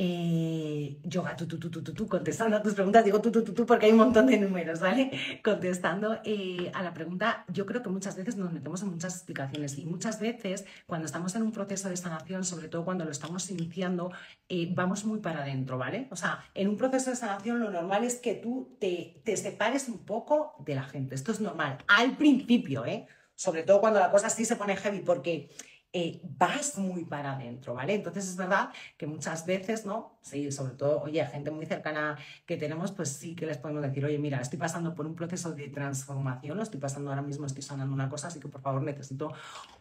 [0.01, 3.87] eh, yoga, tú, tú, tú, contestando a tus preguntas, digo tú, tú, tú, tú, porque
[3.87, 5.11] hay un montón de números, ¿vale?
[5.45, 9.77] Contestando eh, a la pregunta, yo creo que muchas veces nos metemos en muchas explicaciones
[9.77, 13.51] y muchas veces cuando estamos en un proceso de sanación, sobre todo cuando lo estamos
[13.51, 14.13] iniciando,
[14.49, 16.07] eh, vamos muy para adentro, ¿vale?
[16.13, 19.89] O sea, en un proceso de sanación lo normal es que tú te, te separes
[19.89, 23.09] un poco de la gente, esto es normal, al principio, ¿eh?
[23.35, 25.51] Sobre todo cuando la cosa sí se pone heavy, porque
[25.93, 27.95] eh, vas muy para adentro, ¿vale?
[27.95, 30.19] Entonces es verdad que muchas veces, ¿no?
[30.21, 34.05] Sí, sobre todo, oye, gente muy cercana que tenemos, pues sí que les podemos decir,
[34.05, 37.63] oye, mira, estoy pasando por un proceso de transformación, lo estoy pasando ahora mismo, estoy
[37.63, 39.33] sanando una cosa, así que por favor necesito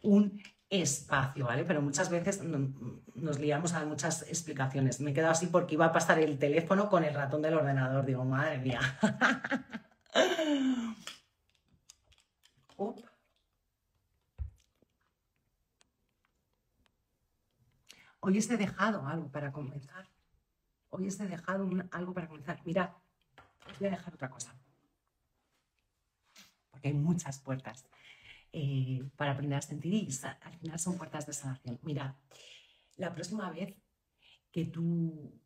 [0.01, 1.65] un espacio, ¿vale?
[1.65, 5.01] Pero muchas veces nos liamos a muchas explicaciones.
[5.01, 8.05] Me he quedado así porque iba a pasar el teléfono con el ratón del ordenador.
[8.05, 8.79] Digo, madre mía.
[18.27, 20.05] Hoy os he dejado algo para comenzar.
[20.89, 22.59] Hoy os he dejado algo para comenzar.
[22.65, 22.89] Mirad,
[23.79, 24.53] voy a dejar otra cosa.
[26.69, 27.85] Porque hay muchas puertas
[28.51, 30.09] eh, para aprender a sentir y
[30.43, 31.79] al final son puertas de sanación.
[31.83, 32.15] Mirad,
[32.97, 33.73] la próxima vez
[34.51, 35.41] que tú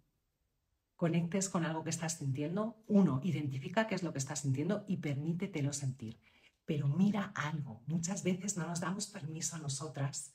[0.95, 4.97] conectes con algo que estás sintiendo, uno, identifica qué es lo que estás sintiendo y
[4.97, 6.19] permítetelo sentir.
[6.65, 7.83] Pero mira algo.
[7.85, 10.33] Muchas veces no nos damos permiso a nosotras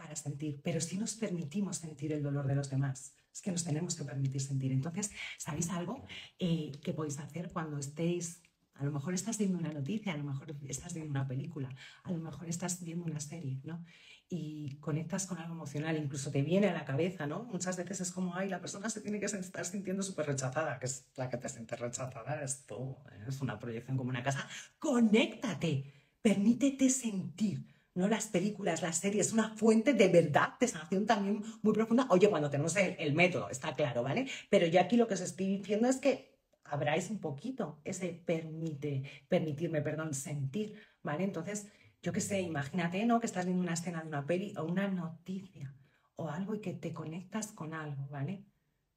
[0.00, 3.14] para sentir, pero sí nos permitimos sentir el dolor de los demás.
[3.32, 4.72] Es que nos tenemos que permitir sentir.
[4.72, 6.04] Entonces, ¿sabéis algo
[6.38, 8.40] eh, que podéis hacer cuando estéis
[8.80, 11.68] a lo mejor estás viendo una noticia, a lo mejor estás viendo una película,
[12.02, 13.84] a lo mejor estás viendo una serie, ¿no?
[14.26, 17.44] Y conectas con algo emocional, incluso te viene a la cabeza, ¿no?
[17.44, 20.86] Muchas veces es como, ay, la persona se tiene que estar sintiendo súper rechazada, que
[20.86, 22.96] es la que te siente rechazada, esto
[23.28, 24.48] es una proyección como una casa.
[24.78, 25.92] Conéctate,
[26.22, 27.66] permítete sentir.
[27.94, 28.08] ¿No?
[28.08, 32.06] Las películas, las series, una fuente de verdad, de sanación también muy profunda.
[32.10, 34.26] Oye, cuando tenemos el, el método, está claro, ¿vale?
[34.48, 39.02] Pero yo aquí lo que os estoy diciendo es que abráis un poquito ese permite,
[39.28, 41.24] permitirme, perdón, sentir, ¿vale?
[41.24, 41.68] Entonces,
[42.02, 43.20] yo qué sé, imagínate, ¿no?
[43.20, 45.74] Que estás viendo una escena de una peli o una noticia
[46.16, 48.44] o algo y que te conectas con algo, ¿vale?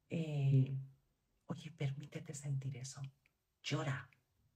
[0.08, 0.76] Eh,
[1.46, 3.02] oye, permítete sentir eso.
[3.62, 4.08] Llora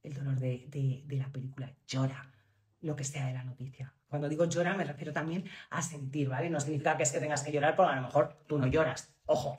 [0.03, 2.33] el dolor de, de la película, llora
[2.81, 3.95] lo que sea de la noticia.
[4.09, 6.51] Cuando digo llora me refiero también a sentir, ¿vale?
[6.51, 9.13] No significa que es que tengas que llorar porque a lo mejor tú no lloras.
[9.27, 9.59] Ojo,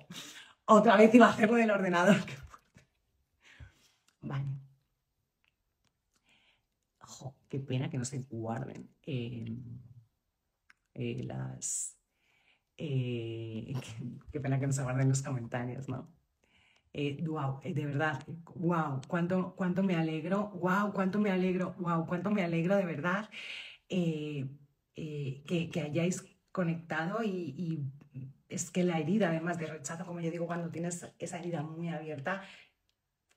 [0.66, 2.18] otra vez iba a hacerlo del ordenador.
[4.22, 4.46] Vale.
[7.02, 9.56] Ojo, qué pena que no se guarden eh,
[11.24, 11.98] las...
[12.78, 13.74] Eh,
[14.32, 16.10] qué, pena que no se guarden los comentarios, ¿no?
[16.94, 18.24] Wow, eh, de verdad,
[18.56, 23.30] wow, cuánto, cuánto me alegro, wow, cuánto me alegro, wow, cuánto me alegro de verdad
[23.88, 24.50] que,
[25.46, 27.84] que, hayáis conectado y,
[28.50, 31.90] es que la herida, además de rechazo, como yo digo, cuando tienes esa herida muy
[31.90, 32.42] abierta,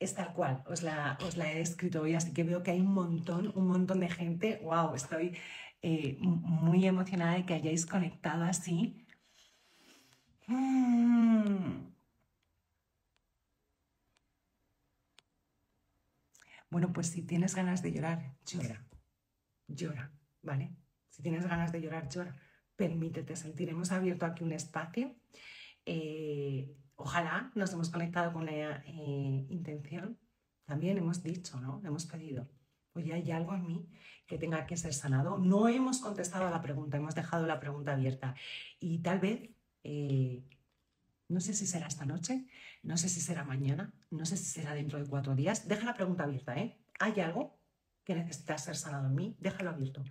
[0.00, 2.80] es tal cual, os la, os la he escrito hoy, así que veo que hay
[2.80, 5.36] un montón, un montón de gente, wow, estoy
[5.82, 9.06] eh, muy emocionada de que hayáis conectado así.
[10.48, 11.91] Mm.
[16.72, 18.84] Bueno, pues si tienes ganas de llorar, llora,
[19.68, 20.10] llora,
[20.42, 20.74] ¿vale?
[21.10, 22.34] Si tienes ganas de llorar, llora.
[22.76, 23.68] Permítete sentir.
[23.68, 25.14] Hemos abierto aquí un espacio.
[25.84, 30.18] Eh, Ojalá nos hemos conectado con la eh, intención.
[30.64, 31.82] También hemos dicho, ¿no?
[31.84, 32.48] Hemos pedido,
[32.92, 33.88] oye, hay algo en mí
[34.26, 35.36] que tenga que ser sanado.
[35.36, 38.36] No hemos contestado a la pregunta, hemos dejado la pregunta abierta.
[38.78, 39.50] Y tal vez,
[39.82, 40.44] eh,
[41.28, 42.46] no sé si será esta noche,
[42.82, 45.68] no sé si será mañana, no sé si será dentro de cuatro días.
[45.68, 46.84] Deja la pregunta abierta, ¿eh?
[46.98, 47.60] ¿Hay algo
[48.04, 49.36] que necesita ser sanado en mí?
[49.40, 50.04] Déjalo abierto,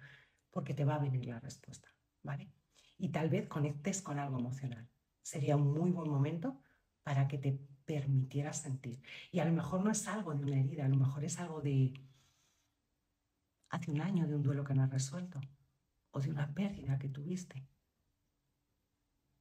[0.49, 1.89] porque te va a venir la respuesta,
[2.23, 2.51] ¿vale?
[2.97, 4.89] Y tal vez conectes con algo emocional.
[5.21, 6.61] Sería un muy buen momento
[7.03, 9.01] para que te permitieras sentir.
[9.31, 11.61] Y a lo mejor no es algo de una herida, a lo mejor es algo
[11.61, 11.93] de
[13.69, 15.41] hace un año de un duelo que no has resuelto
[16.11, 17.67] o de una pérdida que tuviste.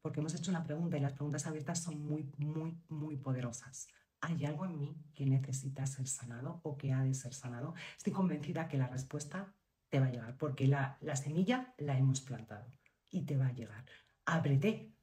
[0.02, 3.88] Porque hemos hecho una pregunta y las preguntas abiertas son muy, muy, muy poderosas.
[4.20, 7.74] ¿Hay algo en mí que necesita ser sanado o que ha de ser sanado?
[7.96, 9.54] Estoy convencida que la respuesta
[9.88, 12.66] te va a llegar, porque la, la semilla la hemos plantado
[13.10, 13.84] y te va a llegar.
[14.24, 14.94] Ábrete,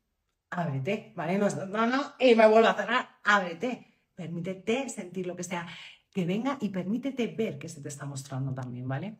[0.49, 1.37] ábrete, ¿vale?
[1.37, 3.85] No, no, no, y me vuelvo a cerrar, ábrete.
[4.15, 5.67] Permítete sentir lo que sea
[6.11, 9.19] que venga y permítete ver que se te está mostrando también, ¿vale?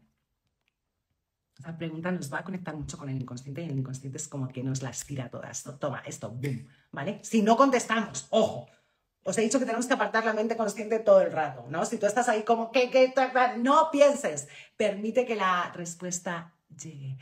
[1.60, 4.48] Esa pregunta nos va a conectar mucho con el inconsciente y el inconsciente es como
[4.48, 5.64] que nos las tira todas.
[5.80, 7.20] Toma, esto, boom, ¿vale?
[7.24, 8.68] Si no contestamos, ojo,
[9.24, 11.86] os he dicho que tenemos que apartar la mente consciente todo el rato, ¿no?
[11.86, 13.14] Si tú estás ahí como que, que,
[13.58, 14.48] no pienses,
[14.78, 17.18] permite que la respuesta llegue.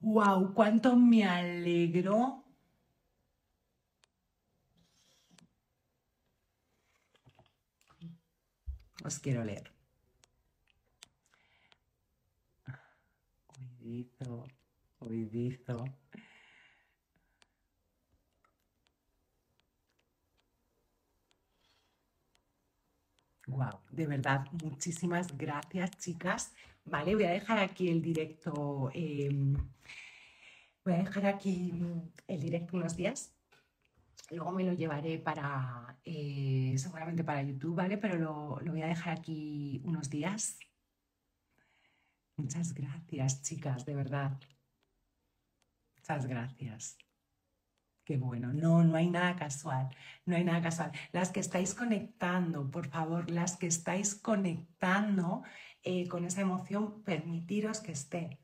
[0.00, 0.54] ¡Wow!
[0.54, 2.42] ¿Cuánto me alegro
[9.04, 9.81] Os quiero leer.
[13.92, 14.48] Oidizo,
[15.00, 15.84] oidizo.
[23.46, 26.54] Wow, de verdad, muchísimas gracias, chicas.
[26.86, 28.90] Vale, voy a dejar aquí el directo.
[28.94, 29.52] Em,
[30.84, 31.70] voy a dejar aquí
[32.28, 33.34] el directo unos días
[34.30, 37.98] Luego me lo llevaré para, eh, seguramente para YouTube, ¿vale?
[37.98, 40.58] Pero lo, lo voy a dejar aquí unos días.
[42.36, 44.38] Muchas gracias, chicas, de verdad.
[45.96, 46.98] Muchas gracias.
[48.04, 49.88] Qué bueno, no, no hay nada casual,
[50.26, 50.90] no hay nada casual.
[51.12, 55.44] Las que estáis conectando, por favor, las que estáis conectando
[55.84, 58.40] eh, con esa emoción, permitiros que esté.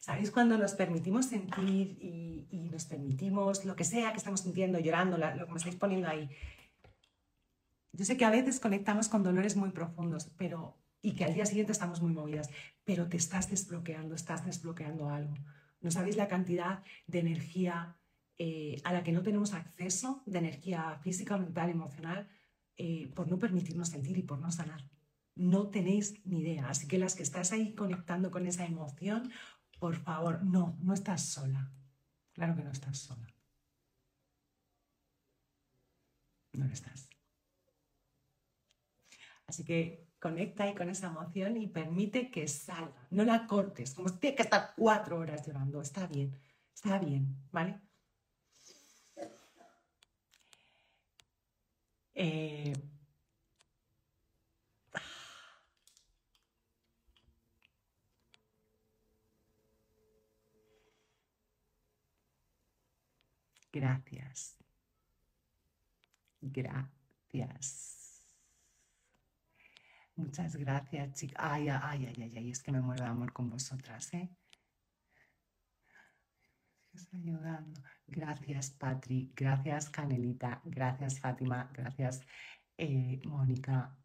[0.00, 4.78] ¿Sabéis cuando nos permitimos sentir y, y nos permitimos lo que sea que estamos sintiendo,
[4.80, 6.28] llorando, lo que me estáis poniendo ahí?
[7.96, 11.46] Yo sé que a veces conectamos con dolores muy profundos, pero y que al día
[11.46, 12.50] siguiente estamos muy movidas,
[12.84, 15.34] pero te estás desbloqueando, estás desbloqueando algo.
[15.80, 17.96] No sabéis la cantidad de energía
[18.38, 22.28] eh, a la que no tenemos acceso, de energía física, mental, emocional,
[22.76, 24.90] eh, por no permitirnos sentir y por no sanar.
[25.34, 26.68] No tenéis ni idea.
[26.68, 29.30] Así que las que estás ahí conectando con esa emoción,
[29.78, 31.70] por favor, no, no estás sola.
[32.32, 33.26] Claro que no estás sola.
[36.52, 37.15] No lo estás.
[39.46, 43.06] Así que conecta ahí con esa emoción y permite que salga.
[43.10, 45.80] No la cortes, como si tiene que estar cuatro horas llorando.
[45.80, 46.38] Está bien,
[46.74, 47.80] está bien, ¿vale?
[52.14, 52.72] Eh,
[63.72, 64.56] gracias.
[66.40, 67.95] Gracias.
[70.16, 71.36] Muchas gracias, chicas.
[71.38, 74.30] Ay, ay, ay, ay, ay, es que me muero de amor con vosotras, ¿eh?
[77.12, 77.80] ayudando.
[78.06, 79.32] Gracias, Patri.
[79.36, 80.60] Gracias, Canelita.
[80.64, 81.70] Gracias, Fátima.
[81.72, 82.22] Gracias,
[82.78, 83.96] eh, Mónica.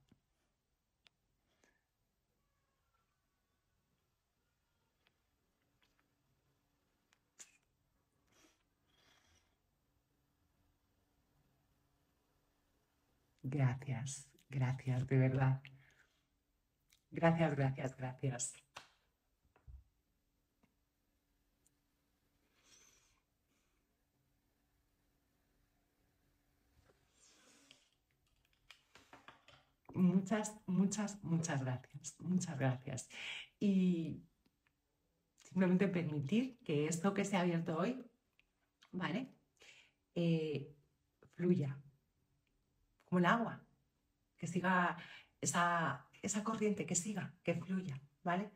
[13.43, 15.62] Gracias, gracias, de verdad.
[17.12, 18.53] Gracias, gracias, gracias.
[29.93, 32.16] Muchas, muchas, muchas gracias.
[32.20, 33.09] Muchas gracias.
[33.59, 34.24] Y
[35.43, 38.03] simplemente permitir que esto que se ha abierto hoy,
[38.93, 39.36] ¿vale?
[40.16, 40.74] Eh,
[41.36, 41.78] fluya
[43.03, 43.62] como el agua,
[44.38, 44.97] que siga
[45.41, 48.51] esa esa corriente que siga, que fluya, ¿vale?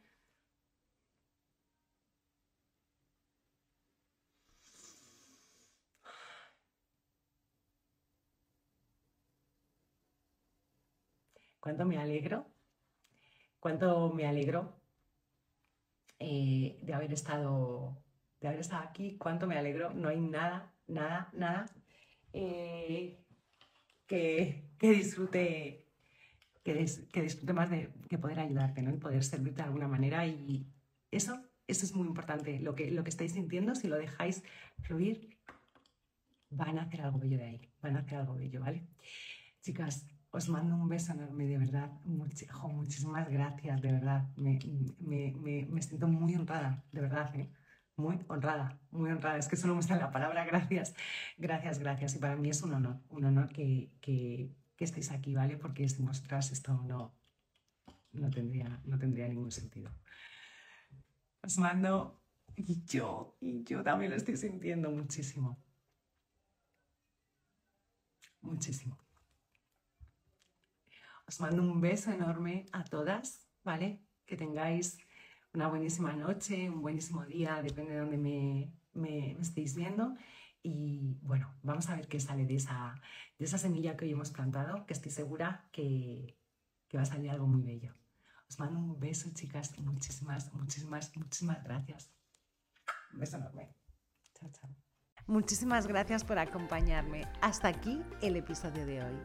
[11.59, 12.45] Cuánto me alegro,
[13.59, 14.80] cuánto me alegro
[16.20, 17.97] eh, de haber estado
[18.39, 21.66] de haber estado aquí, cuánto me alegro, no hay nada, nada, nada
[22.34, 23.18] eh,
[24.05, 25.84] que, que disfrute
[26.66, 28.89] que, disfrute más de que poder ayudarte, ¿no?
[28.89, 30.26] Y poder servirte de alguna manera.
[30.26, 30.68] Y
[31.11, 32.59] eso, eso es muy importante.
[32.59, 34.43] Lo que, lo que estáis sintiendo, si lo dejáis
[34.82, 35.38] fluir,
[36.49, 37.61] van a hacer algo bello de ahí.
[37.82, 38.88] Van a hacer algo bello, ¿vale?
[39.61, 41.91] Chicas, os mando un beso enorme, de verdad.
[42.03, 44.28] muchísimas gracias, de verdad.
[44.36, 44.57] Me,
[44.99, 47.51] me, me, siento muy honrada, de verdad, ¿eh?
[47.95, 49.38] Muy honrada, muy honrada.
[49.38, 50.95] Es que solo me sale la palabra gracias.
[51.38, 52.16] Gracias, gracias.
[52.16, 55.57] Y para mí es un honor, un honor que, que que estéis aquí, ¿vale?
[55.57, 57.13] Porque sin vosotras esto no,
[58.11, 59.91] no, tendría, no tendría ningún sentido.
[61.41, 62.21] Os mando,
[62.55, 65.57] y yo, y yo también lo estoy sintiendo muchísimo.
[68.41, 68.97] Muchísimo.
[71.28, 73.99] Os mando un beso enorme a todas, ¿vale?
[74.26, 74.97] Que tengáis
[75.53, 80.15] una buenísima noche, un buenísimo día, depende de dónde me, me estéis viendo.
[80.68, 82.99] Y bueno, vamos a ver qué sale de esa,
[83.38, 86.39] de esa semilla que hoy hemos plantado, que estoy segura que,
[86.88, 87.93] que va a salir algo muy bello.
[88.49, 89.78] Os mando un beso, chicas.
[89.78, 92.09] Muchísimas, muchísimas, muchísimas gracias.
[93.13, 93.76] Un beso enorme.
[94.34, 94.76] Chao, chao.
[95.28, 97.28] Muchísimas gracias por acompañarme.
[97.43, 99.22] Hasta aquí el episodio de hoy.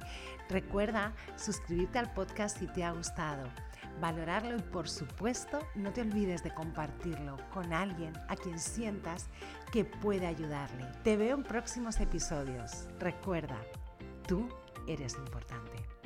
[0.50, 3.50] Recuerda suscribirte al podcast si te ha gustado
[4.00, 9.28] valorarlo y por supuesto no te olvides de compartirlo con alguien a quien sientas
[9.72, 10.86] que puede ayudarle.
[11.04, 12.88] Te veo en próximos episodios.
[12.98, 13.58] Recuerda,
[14.26, 14.48] tú
[14.86, 15.99] eres importante.